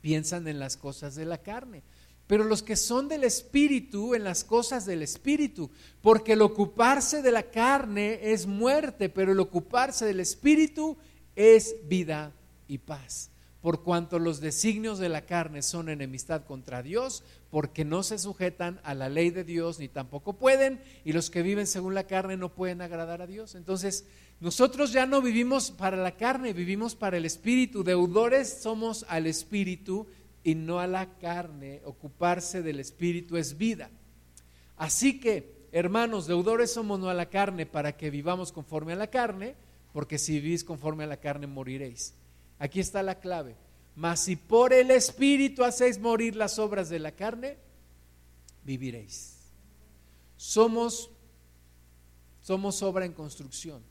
piensan 0.00 0.46
en 0.48 0.58
las 0.58 0.76
cosas 0.76 1.14
de 1.14 1.24
la 1.24 1.38
carne 1.38 1.82
pero 2.26 2.44
los 2.44 2.62
que 2.62 2.76
son 2.76 3.08
del 3.08 3.24
Espíritu 3.24 4.14
en 4.14 4.24
las 4.24 4.42
cosas 4.44 4.84
del 4.84 5.02
Espíritu, 5.02 5.70
porque 6.02 6.32
el 6.32 6.42
ocuparse 6.42 7.22
de 7.22 7.30
la 7.30 7.44
carne 7.50 8.18
es 8.32 8.46
muerte, 8.46 9.08
pero 9.08 9.32
el 9.32 9.40
ocuparse 9.40 10.04
del 10.06 10.20
Espíritu 10.20 10.96
es 11.36 11.76
vida 11.84 12.32
y 12.66 12.78
paz. 12.78 13.30
Por 13.60 13.82
cuanto 13.82 14.18
los 14.18 14.40
designios 14.40 14.98
de 14.98 15.08
la 15.08 15.24
carne 15.24 15.62
son 15.62 15.88
enemistad 15.88 16.44
contra 16.44 16.82
Dios, 16.82 17.22
porque 17.56 17.86
no 17.86 18.02
se 18.02 18.18
sujetan 18.18 18.82
a 18.84 18.92
la 18.92 19.08
ley 19.08 19.30
de 19.30 19.42
Dios 19.42 19.78
ni 19.78 19.88
tampoco 19.88 20.34
pueden, 20.34 20.78
y 21.06 21.14
los 21.14 21.30
que 21.30 21.40
viven 21.40 21.66
según 21.66 21.94
la 21.94 22.06
carne 22.06 22.36
no 22.36 22.52
pueden 22.52 22.82
agradar 22.82 23.22
a 23.22 23.26
Dios. 23.26 23.54
Entonces, 23.54 24.06
nosotros 24.40 24.92
ya 24.92 25.06
no 25.06 25.22
vivimos 25.22 25.70
para 25.70 25.96
la 25.96 26.18
carne, 26.18 26.52
vivimos 26.52 26.94
para 26.94 27.16
el 27.16 27.24
Espíritu. 27.24 27.82
Deudores 27.82 28.58
somos 28.60 29.06
al 29.08 29.26
Espíritu 29.26 30.06
y 30.44 30.54
no 30.54 30.80
a 30.80 30.86
la 30.86 31.16
carne. 31.16 31.80
Ocuparse 31.86 32.60
del 32.60 32.78
Espíritu 32.78 33.38
es 33.38 33.56
vida. 33.56 33.90
Así 34.76 35.18
que, 35.18 35.66
hermanos, 35.72 36.26
deudores 36.26 36.74
somos 36.74 37.00
no 37.00 37.08
a 37.08 37.14
la 37.14 37.30
carne 37.30 37.64
para 37.64 37.96
que 37.96 38.10
vivamos 38.10 38.52
conforme 38.52 38.92
a 38.92 38.96
la 38.96 39.06
carne, 39.06 39.54
porque 39.94 40.18
si 40.18 40.40
vivís 40.40 40.62
conforme 40.62 41.04
a 41.04 41.06
la 41.06 41.20
carne 41.20 41.46
moriréis. 41.46 42.12
Aquí 42.58 42.80
está 42.80 43.02
la 43.02 43.18
clave. 43.18 43.56
Mas 43.96 44.20
si 44.20 44.36
por 44.36 44.74
el 44.74 44.90
Espíritu 44.90 45.64
hacéis 45.64 45.98
morir 45.98 46.36
las 46.36 46.58
obras 46.58 46.90
de 46.90 46.98
la 46.98 47.12
carne, 47.12 47.56
viviréis. 48.62 49.36
Somos, 50.36 51.10
somos 52.42 52.82
obra 52.82 53.06
en 53.06 53.14
construcción. 53.14 53.82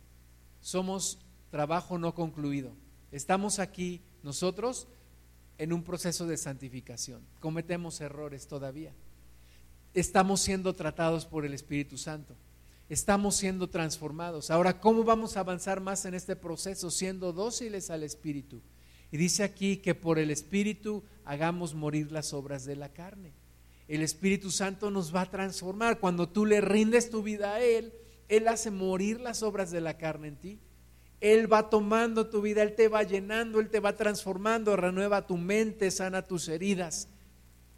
Somos 0.61 1.17
trabajo 1.49 1.97
no 1.97 2.13
concluido. 2.13 2.71
Estamos 3.11 3.57
aquí 3.57 4.01
nosotros 4.21 4.87
en 5.57 5.73
un 5.73 5.83
proceso 5.83 6.27
de 6.27 6.37
santificación. 6.37 7.21
Cometemos 7.39 7.99
errores 7.99 8.47
todavía. 8.47 8.93
Estamos 9.95 10.39
siendo 10.41 10.75
tratados 10.75 11.25
por 11.25 11.45
el 11.45 11.53
Espíritu 11.53 11.97
Santo. 11.97 12.35
Estamos 12.89 13.37
siendo 13.37 13.69
transformados. 13.69 14.51
Ahora, 14.51 14.79
¿cómo 14.79 15.03
vamos 15.03 15.35
a 15.35 15.39
avanzar 15.39 15.81
más 15.81 16.05
en 16.05 16.13
este 16.13 16.35
proceso? 16.35 16.91
Siendo 16.91 17.33
dóciles 17.33 17.89
al 17.89 18.03
Espíritu. 18.03 18.61
Y 19.11 19.17
dice 19.17 19.43
aquí 19.43 19.77
que 19.77 19.95
por 19.95 20.19
el 20.19 20.31
Espíritu 20.31 21.03
hagamos 21.23 21.73
morir 21.73 22.11
las 22.11 22.33
obras 22.33 22.65
de 22.65 22.75
la 22.75 22.89
carne. 22.89 23.33
El 23.87 24.01
Espíritu 24.01 24.51
Santo 24.51 24.89
nos 24.89 25.13
va 25.13 25.21
a 25.21 25.31
transformar. 25.31 25.99
Cuando 25.99 26.27
tú 26.27 26.45
le 26.45 26.61
rindes 26.61 27.09
tu 27.09 27.21
vida 27.21 27.55
a 27.55 27.61
Él, 27.61 27.93
Él 28.29 28.47
hace 28.47 28.71
morir 28.71 29.19
las 29.19 29.43
obras 29.43 29.71
de 29.71 29.81
la 29.81 29.97
carne 29.97 30.29
en 30.29 30.35
ti. 30.37 30.59
Él 31.21 31.51
va 31.51 31.69
tomando 31.69 32.27
tu 32.27 32.41
vida, 32.41 32.61
Él 32.61 32.75
te 32.75 32.87
va 32.87 33.03
llenando, 33.03 33.59
Él 33.59 33.69
te 33.69 33.79
va 33.79 33.95
transformando, 33.95 34.75
renueva 34.75 35.25
tu 35.25 35.37
mente, 35.37 35.89
sana 35.89 36.21
tus 36.23 36.49
heridas, 36.49 37.07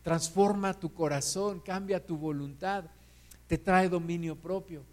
transforma 0.01 0.73
tu 0.73 0.93
corazón, 0.93 1.59
cambia 1.59 2.05
tu 2.05 2.17
voluntad, 2.17 2.85
te 3.47 3.57
trae 3.57 3.89
dominio 3.89 4.35
propio. 4.35 4.83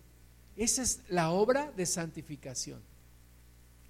Esa 0.56 0.82
es 0.82 1.00
la 1.08 1.30
obra 1.30 1.72
de 1.72 1.86
santificación 1.86 2.80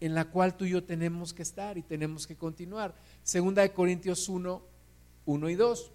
en 0.05 0.15
la 0.15 0.27
cual 0.27 0.55
tú 0.55 0.67
y 0.67 0.71
yo 0.71 0.85
tenemos 0.85 1.33
que 1.33 1.41
estar 1.41 1.79
y 1.79 1.83
tenemos 1.83 2.27
que 2.27 2.37
continuar. 2.37 2.95
Segunda 3.23 3.63
de 3.63 3.73
Corintios 3.73 4.29
1, 4.29 4.63
1 5.25 5.49
y 5.49 5.55
2. 5.55 5.93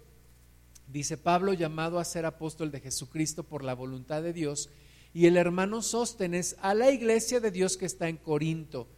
Dice 0.88 1.16
Pablo, 1.16 1.52
llamado 1.52 2.00
a 2.00 2.04
ser 2.04 2.26
apóstol 2.26 2.72
de 2.72 2.80
Jesucristo 2.80 3.44
por 3.44 3.62
la 3.62 3.72
voluntad 3.72 4.20
de 4.20 4.32
Dios, 4.32 4.68
y 5.14 5.26
el 5.26 5.36
hermano 5.36 5.80
Sóstenes 5.80 6.56
a 6.60 6.74
la 6.74 6.90
iglesia 6.90 7.38
de 7.38 7.52
Dios 7.52 7.76
que 7.76 7.86
está 7.86 8.08
en 8.08 8.16
Corinto. 8.16 8.88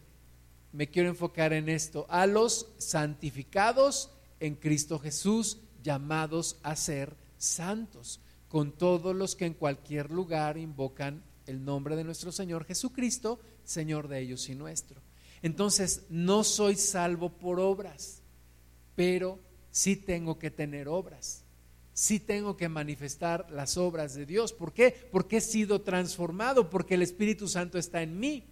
me 0.72 0.88
quiero 0.88 1.10
enfocar 1.10 1.52
en 1.52 1.68
esto, 1.68 2.06
a 2.08 2.26
los 2.26 2.68
santificados 2.78 4.10
en 4.40 4.54
Cristo 4.54 4.98
Jesús, 4.98 5.58
llamados 5.82 6.56
a 6.62 6.74
ser 6.74 7.14
santos, 7.36 8.20
con 8.48 8.72
todos 8.72 9.14
los 9.14 9.36
que 9.36 9.44
en 9.44 9.52
cualquier 9.52 10.10
lugar 10.10 10.56
invocan 10.56 11.22
el 11.46 11.62
nombre 11.62 11.96
de 11.96 12.04
nuestro 12.04 12.32
Señor 12.32 12.64
Jesucristo, 12.64 13.40
Señor 13.64 14.08
de 14.08 14.20
ellos 14.20 14.48
y 14.48 14.54
nuestro. 14.54 15.00
Entonces, 15.42 16.06
no 16.08 16.44
soy 16.44 16.76
salvo 16.76 17.30
por 17.30 17.58
obras, 17.58 18.22
pero 18.94 19.38
sí 19.70 19.96
tengo 19.96 20.38
que 20.38 20.50
tener 20.50 20.88
obras. 20.88 21.44
Sí 21.94 22.20
tengo 22.20 22.56
que 22.56 22.68
manifestar 22.68 23.50
las 23.50 23.76
obras 23.76 24.14
de 24.14 24.24
Dios. 24.24 24.52
¿Por 24.52 24.72
qué? 24.72 25.08
Porque 25.10 25.38
he 25.38 25.40
sido 25.40 25.82
transformado, 25.82 26.70
porque 26.70 26.94
el 26.94 27.02
Espíritu 27.02 27.48
Santo 27.48 27.78
está 27.78 28.02
en 28.02 28.18
mí. 28.18 28.44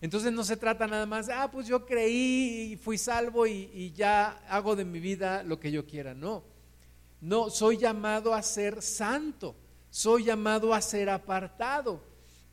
Entonces 0.00 0.32
no 0.32 0.44
se 0.44 0.58
trata 0.58 0.86
nada 0.86 1.06
más, 1.06 1.30
ah, 1.30 1.50
pues 1.50 1.66
yo 1.66 1.86
creí 1.86 2.72
y 2.72 2.76
fui 2.76 2.98
salvo 2.98 3.46
y, 3.46 3.90
ya 3.96 4.42
hago 4.50 4.76
de 4.76 4.84
mi 4.84 5.00
vida 5.00 5.42
lo 5.42 5.58
que 5.58 5.70
yo 5.70 5.86
quiera. 5.86 6.12
No, 6.12 6.44
no, 7.22 7.48
soy 7.48 7.78
llamado 7.78 8.34
a 8.34 8.42
ser 8.42 8.82
santo, 8.82 9.56
soy 9.88 10.24
llamado 10.24 10.74
a 10.74 10.82
ser 10.82 11.08
apartado. 11.08 12.02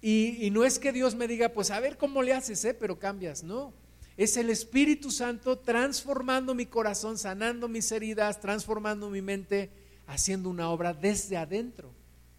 Y, 0.01 0.49
no 0.51 0.63
es 0.63 0.79
que 0.79 0.91
Dios 0.91 1.13
me 1.13 1.27
diga, 1.27 1.49
pues 1.49 1.69
a 1.69 1.79
ver 1.79 1.97
cómo 1.97 2.23
le 2.23 2.33
haces, 2.33 2.65
¿eh? 2.65 2.73
pero 2.73 2.97
cambias, 2.97 3.43
no. 3.43 3.73
Es 4.17 4.35
el 4.35 4.49
Espíritu 4.49 5.11
Santo 5.11 5.59
transformando 5.59 6.55
mi 6.55 6.65
corazón, 6.65 7.17
sanando 7.17 7.67
mis 7.67 7.91
heridas, 7.91 8.41
transformando 8.41 9.09
mi 9.09 9.21
mente, 9.21 9.69
haciendo 10.07 10.49
una 10.49 10.69
obra 10.69 10.93
desde 10.93 11.37
adentro, 11.37 11.91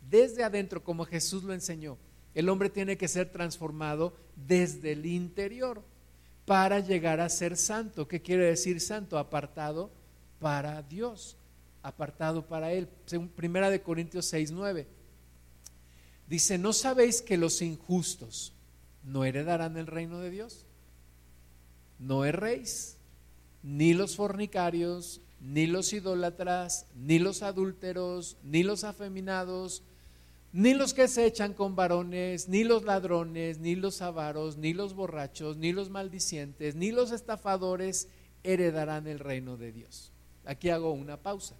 desde 0.08 0.42
adentro, 0.42 0.82
como 0.82 1.04
Jesús 1.04 1.44
lo 1.44 1.54
enseñó. 1.54 1.98
El 2.34 2.48
hombre 2.48 2.68
tiene 2.68 2.96
que 2.96 3.08
ser 3.08 3.30
transformado 3.30 4.14
desde 4.34 4.92
el 4.92 5.06
interior 5.06 5.82
para 6.44 6.80
llegar 6.80 7.20
a 7.20 7.28
ser 7.28 7.56
santo. 7.56 8.08
¿Qué 8.08 8.20
quiere 8.20 8.46
decir 8.46 8.80
santo? 8.80 9.18
Apartado 9.18 9.90
para 10.40 10.82
Dios, 10.82 11.36
apartado 11.82 12.46
para 12.46 12.72
Él. 12.72 12.88
Primera 13.36 13.70
de 13.70 13.82
Corintios 13.82 14.26
6, 14.26 14.50
9. 14.50 14.86
Dice, 16.28 16.58
¿no 16.58 16.72
sabéis 16.72 17.22
que 17.22 17.36
los 17.36 17.62
injustos 17.62 18.52
no 19.04 19.24
heredarán 19.24 19.76
el 19.76 19.86
reino 19.86 20.20
de 20.20 20.30
Dios? 20.30 20.64
No 21.98 22.24
erréis, 22.24 22.96
ni 23.62 23.94
los 23.94 24.16
fornicarios, 24.16 25.20
ni 25.40 25.66
los 25.66 25.92
idólatras, 25.92 26.86
ni 26.94 27.18
los 27.18 27.42
adúlteros, 27.42 28.36
ni 28.42 28.62
los 28.62 28.84
afeminados, 28.84 29.82
ni 30.52 30.74
los 30.74 30.94
que 30.94 31.08
se 31.08 31.26
echan 31.26 31.54
con 31.54 31.74
varones, 31.74 32.48
ni 32.48 32.62
los 32.62 32.84
ladrones, 32.84 33.58
ni 33.58 33.74
los 33.74 34.02
avaros, 34.02 34.56
ni 34.58 34.74
los 34.74 34.94
borrachos, 34.94 35.56
ni 35.56 35.72
los 35.72 35.90
maldicientes, 35.90 36.74
ni 36.74 36.92
los 36.92 37.10
estafadores 37.10 38.08
heredarán 38.42 39.06
el 39.06 39.18
reino 39.18 39.56
de 39.56 39.72
Dios. 39.72 40.12
Aquí 40.44 40.70
hago 40.70 40.92
una 40.92 41.16
pausa. 41.16 41.56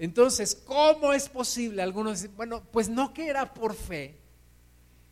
Entonces, 0.00 0.54
¿cómo 0.54 1.12
es 1.12 1.28
posible? 1.28 1.82
Algunos 1.82 2.22
dicen, 2.22 2.34
bueno, 2.34 2.62
pues 2.72 2.88
no 2.88 3.12
que 3.12 3.28
era 3.28 3.52
por 3.52 3.74
fe. 3.74 4.16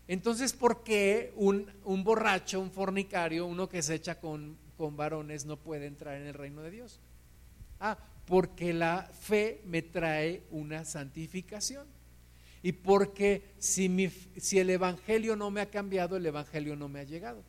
Entonces, 0.09 0.55
¿por 0.55 0.83
qué 0.83 1.35
un, 1.37 1.70
borracho, 2.03 2.59
un 2.59 2.70
fornicario, 2.70 3.44
uno 3.44 3.68
que 3.68 3.83
se 3.83 3.96
echa 3.96 4.18
con, 4.18 4.57
con 4.79 4.96
varones 4.96 5.44
no 5.44 5.59
puede 5.59 5.85
entrar 5.85 6.16
en 6.16 6.27
el 6.27 6.33
reino 6.33 6.62
de 6.62 6.70
Dios? 6.70 7.01
Ah, 7.79 7.98
porque 8.24 8.72
la 8.72 9.11
fe 9.12 9.61
me 9.66 9.83
trae 9.83 10.44
una 10.51 10.87
santificación. 10.87 11.87
Y 12.62 12.72
porque 12.72 13.42
si, 13.59 13.90
mi, 13.90 14.09
si 14.09 14.59
el 14.59 14.70
Evangelio 14.70 15.37
no 15.37 15.51
me 15.51 15.61
ha 15.61 15.70
cambiado, 15.70 16.16
el 16.16 16.24
Evangelio 16.24 16.77
no 16.77 16.88
me 16.88 17.01
ha 17.01 17.05
llegado. 17.05 17.44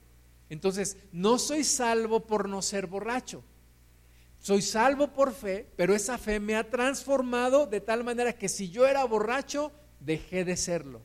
Entonces, 0.49 0.97
no 1.13 1.39
soy 1.39 1.63
salvo 1.63 2.27
por 2.27 2.49
no 2.49 2.61
ser 2.61 2.87
borracho. 2.87 3.45
Soy 4.39 4.61
salvo 4.61 5.09
por 5.13 5.33
fe, 5.33 5.67
pero 5.75 5.93
esa 5.93 6.17
fe 6.17 6.39
me 6.39 6.55
ha 6.55 6.69
transformado 6.69 7.67
de 7.67 7.81
tal 7.81 8.03
manera 8.03 8.33
que 8.33 8.47
si 8.47 8.69
yo 8.69 8.87
era 8.87 9.03
borracho, 9.03 9.71
dejé 9.99 10.45
de 10.45 10.55
serlo. 10.55 11.01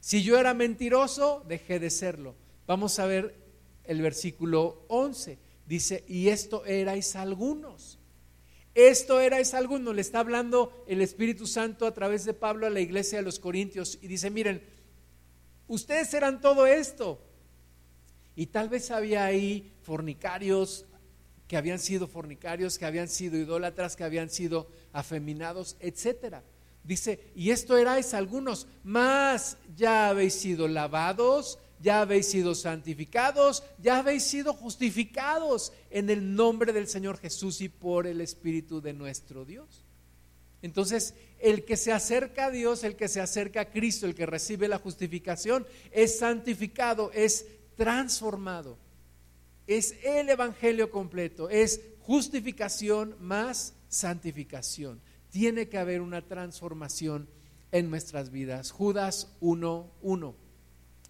Si 0.00 0.22
yo 0.22 0.38
era 0.38 0.54
mentiroso, 0.54 1.44
dejé 1.46 1.78
de 1.78 1.90
serlo. 1.90 2.34
Vamos 2.66 2.98
a 2.98 3.06
ver 3.06 3.36
el 3.84 4.00
versículo 4.00 4.84
11. 4.88 5.38
Dice, 5.66 6.04
y 6.08 6.28
esto 6.28 6.64
erais 6.64 7.14
algunos. 7.14 7.98
Esto 8.74 9.20
erais 9.20 9.52
algunos. 9.52 9.94
Le 9.94 10.00
está 10.00 10.20
hablando 10.20 10.84
el 10.88 11.02
Espíritu 11.02 11.46
Santo 11.46 11.86
a 11.86 11.92
través 11.92 12.24
de 12.24 12.34
Pablo 12.34 12.66
a 12.66 12.70
la 12.70 12.80
iglesia 12.80 13.18
de 13.18 13.24
los 13.24 13.38
Corintios 13.38 13.98
y 14.00 14.08
dice, 14.08 14.30
miren, 14.30 14.62
ustedes 15.68 16.12
eran 16.14 16.40
todo 16.40 16.66
esto. 16.66 17.22
Y 18.34 18.46
tal 18.46 18.70
vez 18.70 18.90
había 18.90 19.26
ahí 19.26 19.72
fornicarios, 19.82 20.86
que 21.52 21.58
habían 21.58 21.80
sido 21.80 22.08
fornicarios, 22.08 22.78
que 22.78 22.86
habían 22.86 23.10
sido 23.10 23.36
idólatras, 23.36 23.94
que 23.94 24.04
habían 24.04 24.30
sido 24.30 24.68
afeminados, 24.90 25.76
etcétera. 25.80 26.42
Dice, 26.82 27.30
y 27.34 27.50
esto 27.50 27.76
erais 27.76 28.14
algunos, 28.14 28.66
más 28.82 29.58
ya 29.76 30.08
habéis 30.08 30.32
sido 30.32 30.66
lavados, 30.66 31.58
ya 31.78 32.00
habéis 32.00 32.28
sido 32.28 32.54
santificados, 32.54 33.64
ya 33.76 33.98
habéis 33.98 34.22
sido 34.22 34.54
justificados 34.54 35.74
en 35.90 36.08
el 36.08 36.34
nombre 36.34 36.72
del 36.72 36.88
Señor 36.88 37.18
Jesús 37.18 37.60
y 37.60 37.68
por 37.68 38.06
el 38.06 38.22
Espíritu 38.22 38.80
de 38.80 38.94
nuestro 38.94 39.44
Dios. 39.44 39.84
Entonces, 40.62 41.12
el 41.38 41.66
que 41.66 41.76
se 41.76 41.92
acerca 41.92 42.46
a 42.46 42.50
Dios, 42.50 42.82
el 42.82 42.96
que 42.96 43.08
se 43.08 43.20
acerca 43.20 43.60
a 43.60 43.70
Cristo, 43.70 44.06
el 44.06 44.14
que 44.14 44.24
recibe 44.24 44.68
la 44.68 44.78
justificación, 44.78 45.66
es 45.90 46.18
santificado, 46.18 47.10
es 47.12 47.44
transformado 47.76 48.78
es 49.76 49.96
el 50.02 50.28
Evangelio 50.28 50.90
completo, 50.90 51.48
es 51.48 51.80
justificación 52.00 53.16
más 53.20 53.74
santificación. 53.88 55.00
Tiene 55.30 55.68
que 55.68 55.78
haber 55.78 56.00
una 56.00 56.22
transformación 56.22 57.28
en 57.70 57.90
nuestras 57.90 58.30
vidas. 58.30 58.70
Judas 58.70 59.28
1.1. 59.40 60.34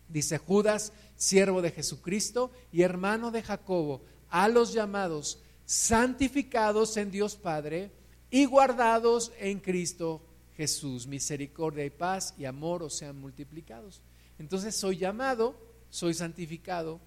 Dice 0.09 0.39
Judas, 0.39 0.93
siervo 1.17 1.63
de 1.63 1.71
Jesucristo 1.71 2.51
y 2.71 2.83
hermano 2.83 3.31
de 3.31 3.43
Jacobo, 3.43 4.03
a 4.29 4.49
los 4.49 4.73
llamados, 4.73 5.41
santificados 5.65 6.97
en 6.97 7.11
Dios 7.11 7.37
Padre 7.37 7.91
y 8.31 8.45
guardados 8.45 9.33
en 9.39 9.59
Cristo 9.61 10.23
Jesús. 10.57 11.07
Misericordia 11.07 11.85
y 11.85 11.91
paz 11.91 12.35
y 12.39 12.45
amor 12.45 12.83
os 12.83 12.95
sean 12.95 13.19
multiplicados. 13.19 14.03
Entonces 14.39 14.75
soy 14.75 14.99
llamado, 14.99 15.57
soy 15.91 16.15
santificado, 16.15 17.01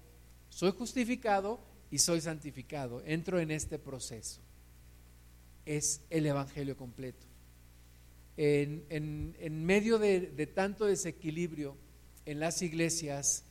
soy 0.56 0.70
justificado 0.70 1.60
y 1.90 1.98
soy 1.98 2.22
santificado. 2.22 3.02
Entro 3.04 3.38
en 3.38 3.50
este 3.50 3.78
proceso. 3.78 4.40
Es 5.66 6.00
el 6.08 6.24
Evangelio 6.24 6.78
completo. 6.78 7.26
En, 8.38 9.66
medio 9.66 9.98
de, 9.98 10.20
de 10.20 10.46
tanto 10.46 10.86
desequilibrio 10.86 11.76
en 12.24 12.40
las 12.40 12.62
iglesias 12.62 13.44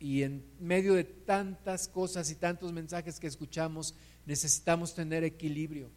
y 0.00 0.22
en 0.22 0.42
medio 0.58 0.94
de 0.94 1.04
tantas 1.04 1.86
cosas 1.86 2.30
y 2.30 2.36
tantos 2.36 2.72
mensajes 2.72 3.20
que 3.20 3.26
escuchamos, 3.26 3.94
necesitamos 4.24 4.94
tener 4.94 5.24
equilibrio. 5.24 5.90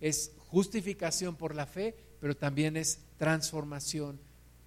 Es 0.00 0.30
justificación 0.38 1.34
por 1.34 1.52
la 1.52 1.66
fe, 1.66 1.96
pero 2.20 2.36
también 2.36 2.76
es 2.76 3.00
transformación 3.18 4.20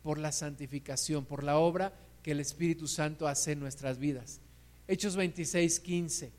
por 0.03 0.19
la 0.19 0.33
santificación, 0.33 1.23
por 1.23 1.45
la 1.45 1.59
obra 1.59 1.93
que 2.23 2.31
el 2.31 2.41
Espíritu 2.41 2.89
Santo 2.89 3.25
hace 3.25 3.53
en 3.53 3.61
nuestras 3.61 3.99
vidas. 3.99 4.41
Hechos 4.91 5.15
26, 5.15 5.81
15. 5.81 6.31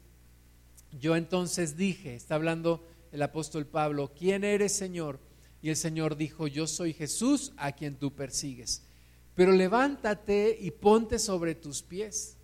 Yo 0.99 1.15
entonces 1.15 1.77
dije, 1.77 2.17
está 2.17 2.35
hablando 2.35 2.85
el 3.13 3.23
apóstol 3.23 3.65
Pablo, 3.65 4.11
¿quién 4.13 4.43
eres 4.43 4.73
Señor? 4.73 5.21
Y 5.63 5.69
el 5.69 5.77
Señor 5.77 6.17
dijo, 6.17 6.49
yo 6.49 6.67
soy 6.67 6.93
Jesús 6.93 7.53
a 7.57 7.71
quien 7.71 7.95
tú 7.95 8.13
persigues. 8.13 8.83
Pero 9.37 9.53
levántate 9.53 10.59
y 10.61 10.73
ponte 10.73 11.21
sobre 11.21 11.55
tus 11.55 11.83
pies, 11.83 12.39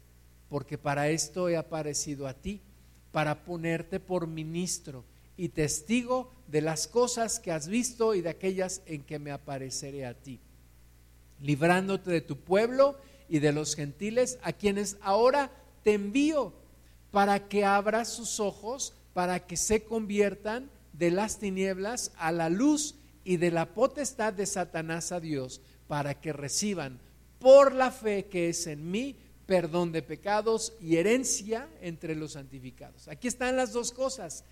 porque 0.48 0.78
para 0.78 1.08
esto 1.08 1.48
he 1.48 1.56
aparecido 1.56 2.28
a 2.28 2.34
ti, 2.34 2.60
para 3.10 3.44
ponerte 3.44 3.98
por 3.98 4.28
ministro 4.28 5.04
y 5.36 5.48
testigo 5.48 6.30
de 6.46 6.60
las 6.60 6.86
cosas 6.86 7.40
que 7.40 7.50
has 7.50 7.66
visto 7.66 8.14
y 8.14 8.20
de 8.20 8.28
aquellas 8.28 8.80
en 8.86 9.02
que 9.02 9.18
me 9.18 9.32
apareceré 9.32 10.06
a 10.06 10.14
ti, 10.14 10.38
librándote 11.40 12.12
de 12.12 12.20
tu 12.20 12.36
pueblo 12.36 12.96
y 13.28 13.40
de 13.40 13.52
los 13.52 13.74
gentiles, 13.74 14.38
a 14.44 14.52
quienes 14.52 14.98
ahora 15.00 15.50
te 15.86 15.92
envío 15.92 16.52
para 17.12 17.46
que 17.46 17.64
abras 17.64 18.08
sus 18.12 18.40
ojos, 18.40 18.92
para 19.14 19.46
que 19.46 19.56
se 19.56 19.84
conviertan 19.84 20.68
de 20.92 21.12
las 21.12 21.38
tinieblas 21.38 22.10
a 22.16 22.32
la 22.32 22.50
luz 22.50 22.96
y 23.22 23.36
de 23.36 23.52
la 23.52 23.72
potestad 23.72 24.32
de 24.32 24.46
Satanás 24.46 25.12
a 25.12 25.20
Dios, 25.20 25.60
para 25.86 26.20
que 26.20 26.32
reciban 26.32 26.98
por 27.38 27.72
la 27.72 27.92
fe 27.92 28.24
que 28.24 28.48
es 28.48 28.66
en 28.66 28.90
mí 28.90 29.14
perdón 29.46 29.92
de 29.92 30.02
pecados 30.02 30.72
y 30.80 30.96
herencia 30.96 31.68
entre 31.80 32.16
los 32.16 32.32
santificados. 32.32 33.06
Aquí 33.06 33.28
están 33.28 33.54
las 33.54 33.72
dos 33.72 33.92
cosas, 33.92 34.42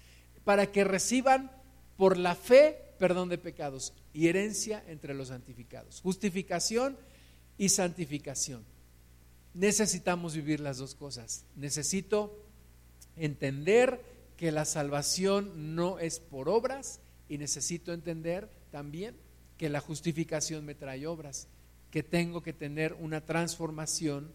para 0.45 0.71
que 0.71 0.85
reciban 0.85 1.51
por 1.97 2.17
la 2.17 2.37
fe 2.37 2.79
perdón 3.01 3.29
de 3.29 3.39
pecados 3.39 3.93
y 4.13 4.29
herencia 4.29 4.85
entre 4.87 5.15
los 5.15 5.29
santificados. 5.29 6.01
Justificación 6.01 6.97
y 7.59 7.71
santificación 7.71 8.65
necesitamos 9.55 10.35
vivir 10.35 10.61
las 10.61 10.79
dos 10.79 10.95
cosas. 10.95 11.45
Necesito 11.57 12.37
entender 13.17 14.03
que 14.37 14.51
la 14.51 14.65
salvación 14.65 15.75
no 15.75 15.99
es 15.99 16.21
por 16.21 16.49
obras 16.49 17.01
y 17.29 17.39
necesito 17.39 17.93
entender 17.93 18.51
también 18.71 19.17
que 19.57 19.69
la 19.69 19.81
justificación 19.81 20.65
me 20.65 20.75
trae 20.75 21.07
obras, 21.07 21.47
que 21.91 22.03
tengo 22.03 22.43
que 22.43 22.53
tener 22.53 22.93
una 22.95 23.25
transformación 23.25 24.33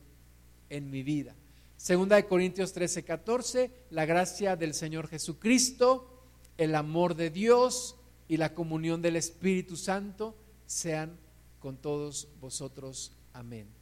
en 0.69 0.89
mi 0.89 1.03
vida. 1.03 1.35
Segunda 1.75 2.15
de 2.15 2.25
Corintios 2.25 2.73
13, 2.73 3.03
14, 3.03 3.71
la 3.89 4.05
gracia 4.05 4.55
del 4.55 4.73
Señor 4.73 5.07
Jesucristo, 5.07 6.23
el 6.57 6.75
amor 6.75 7.15
de 7.15 7.29
Dios 7.29 7.95
y 8.27 8.37
la 8.37 8.53
comunión 8.53 9.01
del 9.01 9.15
Espíritu 9.15 9.75
Santo 9.75 10.35
sean 10.65 11.17
con 11.59 11.77
todos 11.77 12.29
vosotros. 12.39 13.13
Amén. 13.33 13.78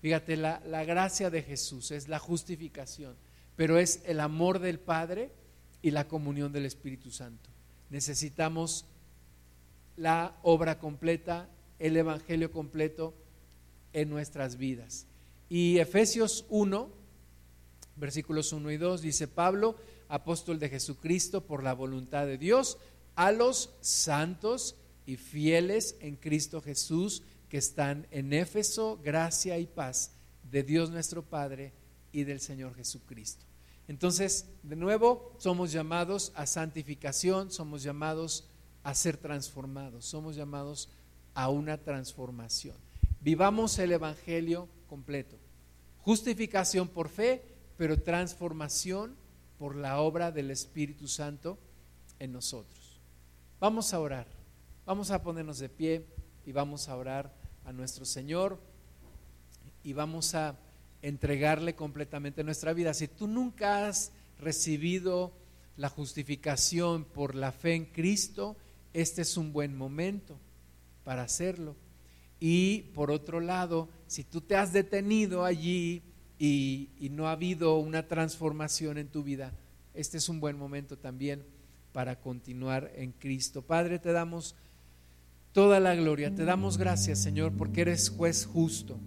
Fíjate, 0.00 0.36
la, 0.36 0.60
gracia 0.84 1.30
de 1.30 1.42
Jesús 1.42 1.90
es 1.90 2.08
la 2.08 2.18
justificación, 2.18 3.16
pero 3.56 3.78
es 3.78 4.02
el 4.06 4.20
amor 4.20 4.58
del 4.58 4.78
Padre 4.78 5.32
y 5.82 5.90
la 5.90 6.06
comunión 6.06 6.52
del 6.52 6.66
Espíritu 6.66 7.10
Santo. 7.10 7.50
Necesitamos 7.90 8.84
la 9.96 10.36
obra 10.42 10.78
completa, 10.78 11.48
el 11.78 11.96
Evangelio 11.96 12.50
completo 12.50 13.14
en 13.92 14.10
nuestras 14.10 14.56
vidas. 14.56 15.06
Y 15.48 15.78
Efesios 15.78 16.44
1, 16.50 16.90
versículos 17.96 18.52
1 18.52 18.70
y 18.70 18.76
2, 18.76 19.00
dice 19.00 19.28
Pablo, 19.28 19.76
apóstol 20.08 20.58
de 20.58 20.68
Jesucristo 20.68 21.46
por 21.46 21.62
la 21.62 21.72
voluntad 21.72 22.26
de 22.26 22.38
Dios, 22.38 22.78
a 23.14 23.32
los 23.32 23.70
santos 23.80 24.76
y 25.06 25.16
fieles 25.16 25.96
en 26.00 26.16
Cristo 26.16 26.60
Jesús 26.60 27.22
que 27.48 27.58
están 27.58 28.06
en 28.10 28.32
Éfeso, 28.32 28.98
gracia 29.02 29.58
y 29.58 29.66
paz 29.66 30.12
de 30.50 30.62
Dios 30.62 30.90
nuestro 30.90 31.22
Padre 31.22 31.72
y 32.12 32.24
del 32.24 32.40
Señor 32.40 32.74
Jesucristo. 32.74 33.44
Entonces, 33.88 34.46
de 34.62 34.76
nuevo, 34.76 35.34
somos 35.38 35.70
llamados 35.70 36.32
a 36.34 36.46
santificación, 36.46 37.50
somos 37.50 37.82
llamados 37.82 38.48
a 38.82 38.94
ser 38.94 39.16
transformados, 39.16 40.06
somos 40.06 40.34
llamados 40.34 40.88
a 41.34 41.50
una 41.50 41.78
transformación. 41.78 42.76
Vivamos 43.20 43.78
el 43.78 43.92
Evangelio 43.92 44.68
completo. 44.88 45.38
Justificación 45.98 46.88
por 46.88 47.08
fe, 47.08 47.42
pero 47.76 48.00
transformación 48.02 49.16
por 49.58 49.76
la 49.76 50.00
obra 50.00 50.32
del 50.32 50.50
Espíritu 50.50 51.08
Santo 51.08 51.58
en 52.18 52.32
nosotros. 52.32 53.00
Vamos 53.60 53.92
a 53.92 54.00
orar, 54.00 54.26
vamos 54.84 55.10
a 55.10 55.22
ponernos 55.22 55.58
de 55.58 55.68
pie 55.68 56.06
y 56.46 56.52
vamos 56.52 56.88
a 56.88 56.96
orar 56.96 57.34
a 57.64 57.72
nuestro 57.72 58.04
Señor 58.04 58.58
y 59.82 59.92
vamos 59.92 60.34
a 60.34 60.56
entregarle 61.02 61.74
completamente 61.74 62.44
nuestra 62.44 62.72
vida. 62.72 62.94
Si 62.94 63.08
tú 63.08 63.26
nunca 63.26 63.86
has 63.86 64.12
recibido 64.38 65.32
la 65.76 65.88
justificación 65.88 67.04
por 67.04 67.34
la 67.34 67.52
fe 67.52 67.74
en 67.74 67.84
Cristo, 67.86 68.56
este 68.92 69.22
es 69.22 69.36
un 69.36 69.52
buen 69.52 69.76
momento 69.76 70.38
para 71.04 71.22
hacerlo. 71.22 71.74
Y 72.38 72.82
por 72.94 73.10
otro 73.10 73.40
lado, 73.40 73.88
si 74.06 74.22
tú 74.22 74.40
te 74.40 74.56
has 74.56 74.72
detenido 74.72 75.44
allí 75.44 76.02
y, 76.38 76.90
y, 77.00 77.08
no 77.10 77.28
ha 77.28 77.32
habido 77.32 77.78
una 77.78 78.06
transformación 78.06 78.98
en 78.98 79.08
tu 79.08 79.22
vida, 79.22 79.52
este 79.94 80.18
es 80.18 80.28
un 80.28 80.38
buen 80.38 80.58
momento 80.58 80.96
también 80.96 81.44
para 81.92 82.20
continuar 82.20 82.92
en 82.94 83.12
Cristo. 83.12 83.62
Padre, 83.62 83.98
te 83.98 84.12
damos 84.12 84.54
toda 85.56 85.80
la 85.80 85.94
gloria, 85.94 86.34
te 86.34 86.44
damos 86.44 86.76
gracias, 86.76 87.18
Señor, 87.18 87.54
porque 87.56 87.80
eres 87.80 88.10
juez 88.10 88.44
justo 88.44 89.00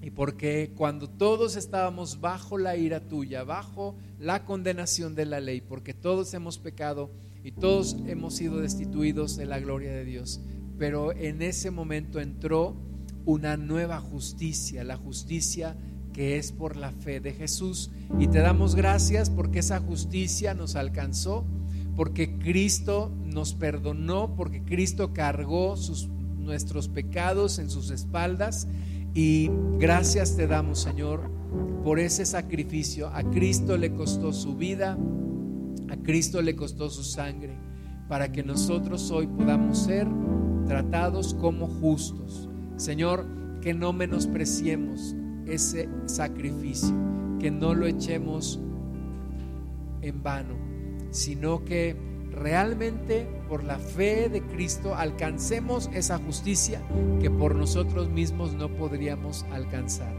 y 0.00 0.08
porque 0.08 0.72
cuando 0.74 1.06
todos 1.06 1.54
estábamos 1.54 2.22
bajo 2.22 2.56
la 2.56 2.78
ira 2.78 3.00
tuya, 3.00 3.44
bajo 3.44 3.94
la 4.18 4.46
condenación 4.46 5.14
de 5.14 5.26
la 5.26 5.38
ley, 5.38 5.60
porque 5.60 5.92
todos 5.92 6.32
hemos 6.32 6.56
pecado 6.56 7.10
y 7.44 7.52
todos 7.52 7.98
hemos 8.06 8.36
sido 8.36 8.56
destituidos 8.56 9.36
de 9.36 9.44
la 9.44 9.60
gloria 9.60 9.92
de 9.92 10.06
Dios, 10.06 10.40
pero 10.78 11.12
en 11.12 11.42
ese 11.42 11.70
momento 11.70 12.20
entró 12.20 12.74
una 13.26 13.58
nueva 13.58 14.00
justicia, 14.00 14.82
la 14.82 14.96
justicia 14.96 15.76
que 16.14 16.38
es 16.38 16.52
por 16.52 16.76
la 16.76 16.90
fe 16.90 17.20
de 17.20 17.34
Jesús. 17.34 17.90
Y 18.18 18.28
te 18.28 18.38
damos 18.38 18.74
gracias 18.74 19.28
porque 19.28 19.58
esa 19.58 19.78
justicia 19.78 20.54
nos 20.54 20.74
alcanzó, 20.74 21.44
porque 22.00 22.38
Cristo 22.38 23.12
nos 23.26 23.52
perdonó, 23.52 24.34
porque 24.34 24.64
Cristo 24.64 25.12
cargó 25.12 25.74
nuestros 26.38 26.88
pecados 26.88 27.58
en 27.58 27.68
sus 27.68 27.90
espaldas 27.90 28.66
y 29.12 29.50
gracias 29.78 30.34
te 30.34 30.46
damos, 30.46 30.78
Señor, 30.78 31.30
por 31.84 31.98
ese 31.98 32.24
sacrificio. 32.24 33.08
A 33.08 33.22
Cristo 33.22 33.76
le 33.76 33.92
costó 33.92 34.32
su 34.32 34.56
vida, 34.56 34.96
a 35.90 35.96
Cristo 35.98 36.40
le 36.40 36.56
costó 36.56 36.88
su 36.88 37.04
sangre, 37.04 37.54
para 38.08 38.32
que 38.32 38.42
nosotros 38.42 39.10
hoy 39.10 39.26
podamos 39.26 39.80
ser 39.80 40.08
tratados 40.66 41.34
como 41.34 41.66
justos. 41.66 42.48
Señor, 42.78 43.26
que 43.60 43.74
no 43.74 43.92
menospreciemos 43.92 45.14
ese 45.44 45.86
sacrificio, 46.06 46.96
que 47.38 47.50
no 47.50 47.74
lo 47.74 47.86
echemos 47.86 48.58
en 50.00 50.22
vano, 50.22 50.59
sino 51.10 51.64
que 51.64 51.96
realmente 52.32 53.26
por 53.48 53.64
la 53.64 53.78
fe 53.78 54.28
de 54.28 54.42
Cristo 54.42 54.94
alcancemos 54.94 55.90
esa 55.92 56.18
justicia 56.18 56.80
que 57.20 57.30
por 57.30 57.54
nosotros 57.54 58.08
mismos 58.08 58.54
no 58.54 58.68
podríamos 58.68 59.44
alcanzar. 59.52 60.14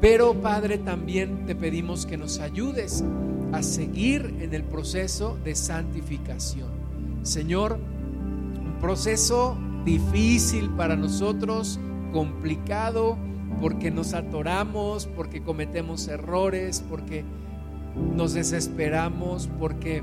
Pero 0.00 0.34
Padre, 0.34 0.78
también 0.78 1.46
te 1.46 1.54
pedimos 1.54 2.06
que 2.06 2.16
nos 2.16 2.38
ayudes 2.38 3.02
a 3.52 3.62
seguir 3.62 4.36
en 4.40 4.54
el 4.54 4.62
proceso 4.62 5.38
de 5.44 5.54
santificación. 5.54 6.68
Señor, 7.22 7.78
un 7.78 8.76
proceso 8.80 9.56
difícil 9.84 10.70
para 10.70 10.96
nosotros, 10.96 11.80
complicado, 12.12 13.16
porque 13.60 13.90
nos 13.90 14.14
atoramos, 14.14 15.06
porque 15.06 15.42
cometemos 15.42 16.06
errores, 16.08 16.84
porque 16.88 17.24
nos 18.14 18.34
desesperamos, 18.34 19.48
porque 19.58 20.02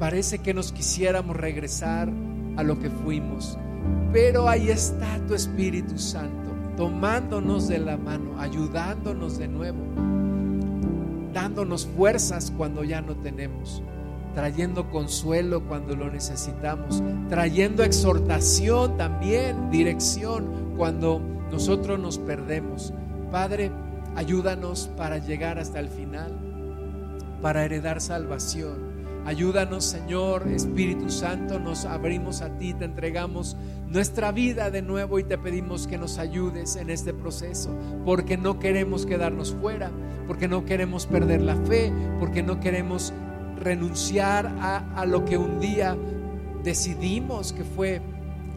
Parece 0.00 0.38
que 0.38 0.54
nos 0.54 0.72
quisiéramos 0.72 1.36
regresar 1.36 2.08
a 2.56 2.62
lo 2.62 2.80
que 2.80 2.88
fuimos. 2.88 3.58
Pero 4.14 4.48
ahí 4.48 4.70
está 4.70 5.18
tu 5.28 5.34
Espíritu 5.34 5.98
Santo, 5.98 6.54
tomándonos 6.78 7.68
de 7.68 7.80
la 7.80 7.98
mano, 7.98 8.40
ayudándonos 8.40 9.36
de 9.36 9.46
nuevo, 9.46 9.76
dándonos 11.34 11.86
fuerzas 11.86 12.50
cuando 12.56 12.82
ya 12.82 13.02
no 13.02 13.14
tenemos, 13.16 13.82
trayendo 14.34 14.88
consuelo 14.88 15.68
cuando 15.68 15.94
lo 15.94 16.10
necesitamos, 16.10 17.02
trayendo 17.28 17.84
exhortación 17.84 18.96
también, 18.96 19.70
dirección 19.70 20.72
cuando 20.78 21.20
nosotros 21.52 22.00
nos 22.00 22.16
perdemos. 22.16 22.94
Padre, 23.30 23.70
ayúdanos 24.16 24.88
para 24.96 25.18
llegar 25.18 25.58
hasta 25.58 25.78
el 25.78 25.90
final, 25.90 26.49
para 27.40 27.64
heredar 27.64 28.00
salvación 28.00 28.90
Ayúdanos, 29.26 29.84
Señor, 29.84 30.48
Espíritu 30.48 31.10
Santo, 31.10 31.60
nos 31.60 31.84
abrimos 31.84 32.40
a 32.40 32.56
ti, 32.56 32.72
te 32.72 32.86
entregamos 32.86 33.56
nuestra 33.86 34.32
vida 34.32 34.70
de 34.70 34.80
nuevo 34.80 35.18
y 35.18 35.24
te 35.24 35.36
pedimos 35.36 35.86
que 35.86 35.98
nos 35.98 36.18
ayudes 36.18 36.76
en 36.76 36.88
este 36.88 37.12
proceso, 37.12 37.76
porque 38.06 38.38
no 38.38 38.58
queremos 38.58 39.04
quedarnos 39.04 39.54
fuera, 39.60 39.90
porque 40.26 40.48
no 40.48 40.64
queremos 40.64 41.06
perder 41.06 41.42
la 41.42 41.56
fe, 41.56 41.92
porque 42.18 42.42
no 42.42 42.60
queremos 42.60 43.12
renunciar 43.58 44.46
a, 44.58 45.04
lo 45.04 45.26
que 45.26 45.36
un 45.36 45.60
día 45.60 45.98
decidimos 46.64 47.52
que 47.52 47.64
fue 47.64 48.00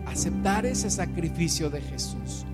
aceptar 0.06 0.66
ese 0.66 0.90
sacrificio 0.90 1.70
de 1.70 1.82
Jesús. 1.82 2.46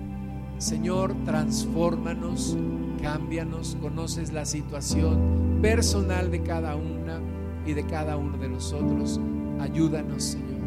Señor, 0.60 1.14
transfórmanos, 1.24 2.54
cámbianos, 3.00 3.78
conoces 3.80 4.30
la 4.30 4.44
situación 4.44 5.58
personal 5.62 6.30
de 6.30 6.42
cada 6.42 6.76
una 6.76 7.18
y 7.64 7.72
de 7.72 7.86
cada 7.86 8.18
uno 8.18 8.36
de 8.36 8.50
nosotros. 8.50 9.18
Ayúdanos, 9.58 10.22
Señor. 10.22 10.60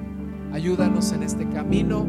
Ayúdanos 0.52 1.12
en 1.12 1.22
este 1.22 1.48
camino 1.48 2.08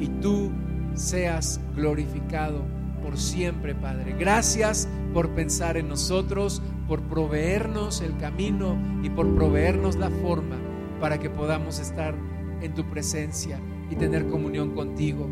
y 0.00 0.08
tú 0.08 0.50
seas 0.94 1.60
glorificado 1.76 2.62
por 3.02 3.18
siempre, 3.18 3.74
Padre. 3.74 4.16
Gracias 4.18 4.88
por 5.12 5.28
pensar 5.34 5.76
en 5.76 5.90
nosotros, 5.90 6.62
por 6.88 7.02
proveernos 7.02 8.00
el 8.00 8.16
camino 8.16 8.74
y 9.02 9.10
por 9.10 9.34
proveernos 9.34 9.96
la 9.96 10.08
forma 10.08 10.56
para 10.98 11.20
que 11.20 11.28
podamos 11.28 11.78
estar 11.78 12.14
en 12.62 12.72
tu 12.72 12.88
presencia 12.88 13.60
y 13.90 13.96
tener 13.96 14.28
comunión 14.28 14.74
contigo 14.74 15.28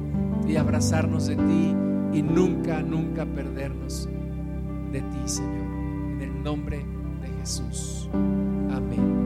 y 0.46 0.56
abrazarnos 0.56 1.26
de 1.26 1.36
ti 1.36 1.74
y 2.12 2.22
nunca, 2.22 2.82
nunca 2.82 3.24
perdernos 3.26 4.08
de 4.92 5.00
ti, 5.00 5.18
Señor. 5.26 5.66
En 6.16 6.22
el 6.22 6.42
nombre 6.42 6.78
de 7.20 7.28
Jesús. 7.40 8.08
Amém. 8.70 9.25